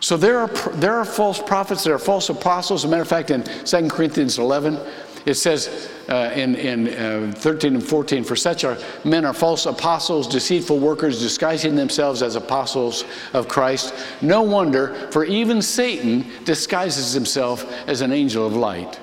So 0.00 0.16
there 0.16 0.38
are, 0.38 0.48
there 0.74 0.94
are 0.94 1.04
false 1.04 1.42
prophets, 1.42 1.84
there 1.84 1.94
are 1.94 1.98
false 1.98 2.30
apostles. 2.30 2.82
As 2.82 2.88
a 2.88 2.88
matter 2.88 3.02
of 3.02 3.08
fact, 3.08 3.30
in 3.30 3.44
2 3.44 3.88
Corinthians 3.88 4.38
11, 4.38 4.78
it 5.26 5.34
says 5.34 5.90
uh, 6.08 6.32
in, 6.34 6.54
in 6.54 6.88
uh, 7.28 7.32
13 7.36 7.74
and 7.74 7.84
14, 7.84 8.24
for 8.24 8.36
such 8.36 8.64
are 8.64 8.78
men 9.04 9.24
are 9.24 9.34
false 9.34 9.66
apostles, 9.66 10.26
deceitful 10.26 10.78
workers, 10.78 11.20
disguising 11.20 11.76
themselves 11.76 12.22
as 12.22 12.36
apostles 12.36 13.04
of 13.32 13.48
Christ. 13.48 13.94
No 14.22 14.42
wonder, 14.42 14.94
for 15.10 15.24
even 15.24 15.60
Satan 15.60 16.24
disguises 16.44 17.12
himself 17.12 17.70
as 17.86 18.00
an 18.00 18.12
angel 18.12 18.46
of 18.46 18.54
light. 18.54 18.98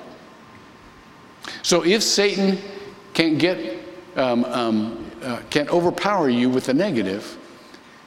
So 1.62 1.84
if 1.84 2.02
Satan 2.02 2.58
can't 3.14 3.38
get 3.38 3.78
um, 4.16 4.44
um, 4.46 5.10
uh, 5.22 5.40
can 5.50 5.68
overpower 5.68 6.28
you 6.28 6.50
with 6.50 6.64
the 6.64 6.74
negative, 6.74 7.36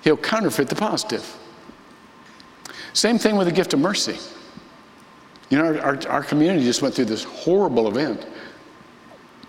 he'll 0.04 0.17
counterfeit 0.17 0.67
the 0.67 0.76
positive. 0.76 1.38
Same 2.93 3.17
thing 3.17 3.38
with 3.38 3.47
the 3.47 3.54
gift 3.54 3.74
of 3.74 3.80
mercy. 3.80 4.17
You 5.51 5.57
know, 5.57 5.65
our, 5.65 5.79
our, 5.79 6.07
our 6.07 6.23
community 6.23 6.63
just 6.63 6.81
went 6.81 6.95
through 6.95 7.05
this 7.05 7.25
horrible 7.25 7.89
event. 7.89 8.25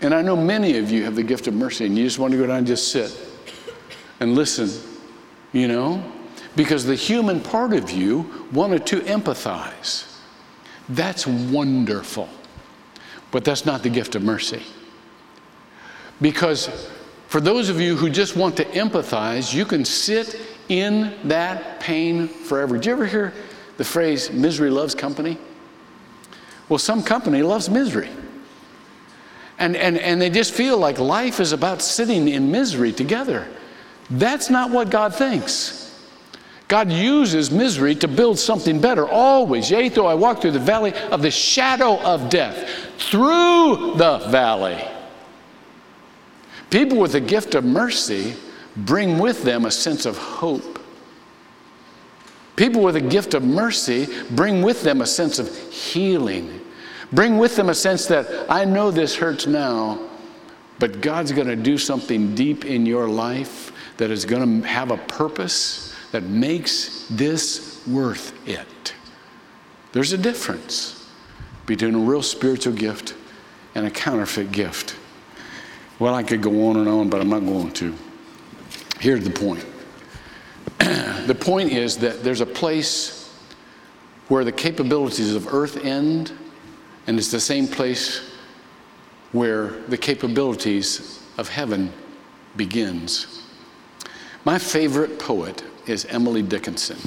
And 0.03 0.13
I 0.13 0.21
know 0.21 0.37
many 0.37 0.77
of 0.79 0.91
you 0.91 1.05
have 1.05 1.15
the 1.15 1.23
gift 1.23 1.47
of 1.47 1.55
mercy 1.55 1.87
and 1.87 1.97
you 1.97 2.05
just 2.05 2.19
want 2.19 2.33
to 2.33 2.39
go 2.39 2.47
down 2.47 2.59
and 2.59 2.67
just 2.67 2.91
sit 2.91 3.17
and 4.19 4.35
listen, 4.35 4.69
you 5.53 5.69
know, 5.69 6.03
because 6.57 6.85
the 6.85 6.97
human 6.97 7.41
part 7.41 7.73
of 7.73 7.93
you 7.93 8.49
wanted 8.53 8.85
to 8.89 9.01
empathize. 9.01 10.13
That's 10.89 11.25
wonderful. 11.25 12.29
But 13.31 13.45
that's 13.45 13.65
not 13.65 13.85
the 13.85 13.89
gift 13.89 14.17
of 14.17 14.25
mercy. 14.25 14.63
Because 16.21 16.91
for 17.29 17.41
those 17.41 17.69
of 17.69 17.81
you 17.81 17.97
who 17.97 18.11
just 18.11 18.37
want 18.37 18.57
to 18.57 18.65
empathize, 18.65 19.55
you 19.55 19.65
can 19.65 19.85
sit 19.85 20.41
in 20.69 21.15
that 21.29 21.79
pain 21.79 22.27
forever. 22.27 22.75
Did 22.75 22.87
you 22.87 22.93
ever 22.93 23.07
hear 23.07 23.33
the 23.77 23.85
phrase, 23.85 24.33
misery 24.33 24.69
loves 24.69 24.97
company? 24.97 25.39
Well, 26.69 26.79
some 26.79 27.03
company 27.03 27.43
loves 27.43 27.69
misery. 27.69 28.09
And, 29.59 29.77
and, 29.77 29.99
and 29.99 30.21
they 30.21 30.31
just 30.31 30.53
feel 30.53 30.79
like 30.79 30.99
life 30.99 31.39
is 31.39 31.53
about 31.53 31.83
sitting 31.83 32.29
in 32.29 32.51
misery 32.51 32.93
together. 32.93 33.47
That's 34.11 34.51
not 34.51 34.71
what 34.71 34.91
God 34.91 35.15
thinks. 35.15 35.83
God 36.69 36.91
uses 36.91 37.51
misery 37.51 37.95
to 37.97 38.09
build 38.09 38.39
something 38.39 38.81
better, 38.81 39.07
always. 39.07 39.71
Yea, 39.71 39.91
though 39.91 40.07
I 40.07 40.15
walk 40.15 40.41
through 40.41 40.53
the 40.53 40.59
valley 40.59 40.95
of 41.11 41.21
the 41.21 41.31
shadow 41.31 42.01
of 42.01 42.31
death, 42.31 42.69
through 42.99 43.95
the 43.97 44.27
valley. 44.31 44.83
People 46.71 46.99
with 46.99 47.13
the 47.13 47.21
gift 47.21 47.55
of 47.55 47.65
mercy 47.65 48.35
bring 48.75 49.19
with 49.19 49.43
them 49.43 49.67
a 49.67 49.71
sense 49.71 50.07
of 50.07 50.17
hope. 50.17 50.72
People 52.57 52.83
with 52.83 52.97
a 52.97 53.01
gift 53.01 53.35
of 53.35 53.43
mercy 53.43 54.09
bring 54.31 54.63
with 54.63 54.83
them 54.83 55.01
a 55.01 55.07
sense 55.07 55.39
of 55.39 55.57
healing. 55.73 56.61
Bring 57.13 57.39
with 57.39 57.57
them 57.57 57.69
a 57.69 57.75
sense 57.75 58.07
that 58.07 58.51
I 58.51 58.65
know 58.65 58.91
this 58.91 59.15
hurts 59.17 59.47
now, 59.47 60.09
but 60.79 61.01
God's 61.01 61.33
going 61.33 61.49
to 61.49 61.57
do 61.57 61.79
something 61.79 62.35
deep 62.35 62.65
in 62.65 62.87
your 62.87 63.09
life 63.09 63.73
that 63.97 64.11
is 64.11 64.25
going 64.25 64.63
to 64.63 64.69
have 64.69 64.91
a 64.91 64.97
purpose 64.97 65.95
that 66.13 66.25
makes 66.25 67.07
this 67.09 67.87
worth 67.87 68.35
it. 68.49 68.95
There's 69.93 70.13
a 70.13 70.19
difference 70.19 71.11
between 71.67 71.95
a 71.95 71.99
real 71.99 72.23
spiritual 72.23 72.73
gift 72.73 73.15
and 73.75 73.87
a 73.87 73.91
counterfeit 73.91 74.53
gift. 74.53 74.97
Well, 75.99 76.15
I 76.15 76.23
could 76.23 76.43
go 76.43 76.69
on 76.69 76.77
and 76.77 76.89
on, 76.89 77.09
but 77.09 77.21
I'm 77.21 77.29
not 77.29 77.41
going 77.41 77.73
to. 77.73 77.95
Here's 78.99 79.25
the 79.25 79.31
point 79.31 79.65
the 81.27 81.37
point 81.39 81.73
is 81.73 81.99
that 81.99 82.25
there's 82.25 82.41
a 82.41 82.47
place 82.47 83.31
where 84.29 84.45
the 84.45 84.53
capabilities 84.53 85.35
of 85.35 85.53
earth 85.53 85.85
end, 85.85 86.33
and 87.07 87.19
it's 87.19 87.31
the 87.31 87.41
same 87.41 87.69
place 87.69 88.31
where 89.33 89.69
the 89.89 89.97
capabilities 89.97 91.23
of 91.39 91.49
heaven 91.49 91.93
begins. 92.57 93.43
My 94.45 94.59
favorite 94.59 95.19
poet 95.19 95.63
is 95.87 96.05
Emily 96.07 96.43
Dickinson. 96.43 96.99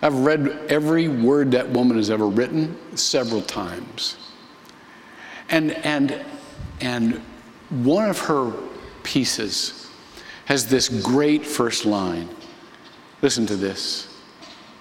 I've 0.00 0.14
read 0.14 0.48
every 0.68 1.08
word 1.08 1.52
that 1.52 1.68
woman 1.68 1.96
has 1.96 2.10
ever 2.10 2.26
written 2.26 2.76
several 2.96 3.42
times. 3.42 4.16
And, 5.48 5.72
and, 5.84 6.24
and 6.80 7.20
one 7.70 8.08
of 8.08 8.18
her 8.20 8.52
pieces 9.02 9.88
has 10.44 10.66
this 10.66 10.88
great 10.88 11.44
first 11.46 11.84
line. 11.84 12.28
Listen 13.22 13.46
to 13.46 13.56
this, 13.56 14.08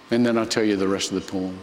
and 0.10 0.26
then 0.26 0.36
I'll 0.36 0.48
tell 0.48 0.64
you 0.64 0.76
the 0.76 0.88
rest 0.88 1.12
of 1.12 1.24
the 1.24 1.32
poem. 1.32 1.58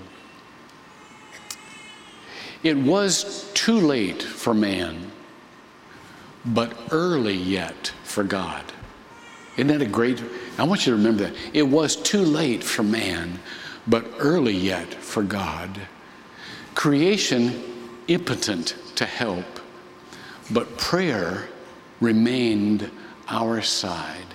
It 2.62 2.76
was 2.76 3.50
too 3.52 3.80
late 3.80 4.22
for 4.22 4.54
man, 4.54 5.10
but 6.44 6.72
early 6.92 7.34
yet 7.34 7.92
for 8.04 8.22
God. 8.22 8.64
Isn't 9.56 9.66
that 9.66 9.82
a 9.82 9.86
great? 9.86 10.22
I 10.56 10.62
want 10.62 10.86
you 10.86 10.92
to 10.92 10.96
remember 10.96 11.24
that. 11.24 11.34
It 11.52 11.64
was 11.64 11.96
too 11.96 12.22
late 12.22 12.62
for 12.62 12.84
man, 12.84 13.40
but 13.88 14.06
early 14.18 14.54
yet 14.54 14.94
for 14.94 15.24
God. 15.24 15.80
Creation 16.76 17.60
impotent 18.06 18.76
to 18.94 19.04
help, 19.04 19.44
but 20.52 20.78
prayer 20.78 21.48
remained 22.00 22.88
our 23.28 23.62
side. 23.62 24.27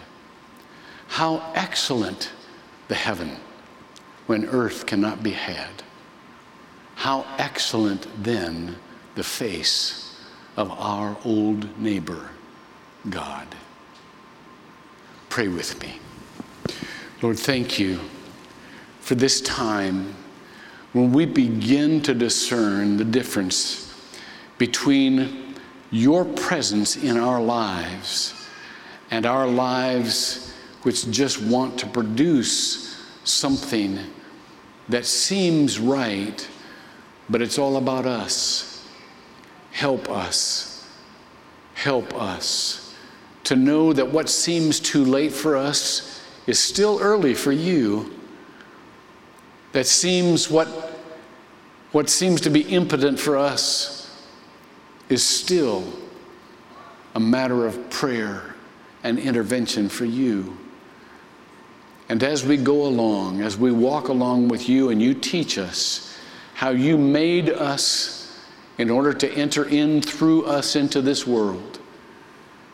How 1.13 1.43
excellent 1.53 2.31
the 2.87 2.95
heaven 2.95 3.37
when 4.25 4.45
earth 4.45 4.87
cannot 4.87 5.21
be 5.21 5.29
had. 5.29 5.83
How 6.95 7.27
excellent 7.37 8.07
then 8.23 8.77
the 9.13 9.21
face 9.21 10.19
of 10.57 10.71
our 10.71 11.15
old 11.23 11.79
neighbor, 11.79 12.31
God. 13.11 13.45
Pray 15.29 15.49
with 15.49 15.79
me. 15.83 15.99
Lord, 17.21 17.37
thank 17.37 17.77
you 17.77 17.99
for 18.99 19.13
this 19.13 19.39
time 19.41 20.15
when 20.93 21.13
we 21.13 21.27
begin 21.27 22.01
to 22.01 22.15
discern 22.15 22.97
the 22.97 23.05
difference 23.05 23.93
between 24.57 25.53
your 25.91 26.25
presence 26.25 26.97
in 26.97 27.17
our 27.17 27.39
lives 27.39 28.33
and 29.11 29.27
our 29.27 29.45
lives 29.45 30.49
which 30.83 31.09
just 31.11 31.41
want 31.41 31.79
to 31.79 31.87
produce 31.87 32.97
something 33.23 33.99
that 34.89 35.05
seems 35.05 35.79
right, 35.79 36.47
but 37.29 37.41
it's 37.41 37.57
all 37.57 37.77
about 37.77 38.05
us. 38.05 38.85
Help 39.71 40.09
us. 40.09 40.87
Help 41.73 42.13
us 42.13 42.93
to 43.45 43.55
know 43.55 43.93
that 43.93 44.09
what 44.11 44.29
seems 44.29 44.79
too 44.79 45.03
late 45.03 45.31
for 45.31 45.57
us 45.57 46.21
is 46.47 46.59
still 46.59 46.99
early 47.01 47.33
for 47.33 47.51
you. 47.51 48.13
That 49.71 49.87
seems 49.87 50.49
what, 50.49 50.67
what 51.91 52.09
seems 52.09 52.41
to 52.41 52.49
be 52.49 52.61
impotent 52.61 53.19
for 53.19 53.37
us 53.37 54.23
is 55.09 55.23
still 55.23 55.83
a 57.15 57.19
matter 57.19 57.65
of 57.65 57.89
prayer 57.89 58.55
and 59.03 59.19
intervention 59.19 59.89
for 59.89 60.05
you. 60.05 60.57
And 62.13 62.21
as 62.21 62.45
we 62.45 62.57
go 62.57 62.85
along, 62.85 63.41
as 63.41 63.57
we 63.57 63.71
walk 63.71 64.07
along 64.07 64.47
with 64.47 64.69
you 64.69 64.91
and 64.91 65.01
you 65.01 65.15
teach 65.15 65.57
us 65.57 66.15
how 66.53 66.69
you 66.69 66.95
made 66.95 67.49
us 67.49 68.39
in 68.77 68.91
order 68.91 69.13
to 69.13 69.33
enter 69.33 69.67
in 69.67 69.99
through 69.99 70.45
us 70.45 70.75
into 70.75 71.01
this 71.01 71.25
world, 71.25 71.79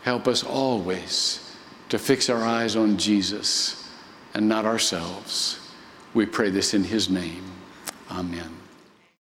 help 0.02 0.28
us 0.28 0.44
always 0.44 1.56
to 1.88 1.98
fix 1.98 2.30
our 2.30 2.44
eyes 2.44 2.76
on 2.76 2.98
Jesus 2.98 3.90
and 4.34 4.50
not 4.50 4.66
ourselves. 4.66 5.72
We 6.14 6.26
pray 6.26 6.50
this 6.50 6.74
in 6.74 6.84
his 6.84 7.10
name. 7.10 7.46
Amen. 8.12 8.59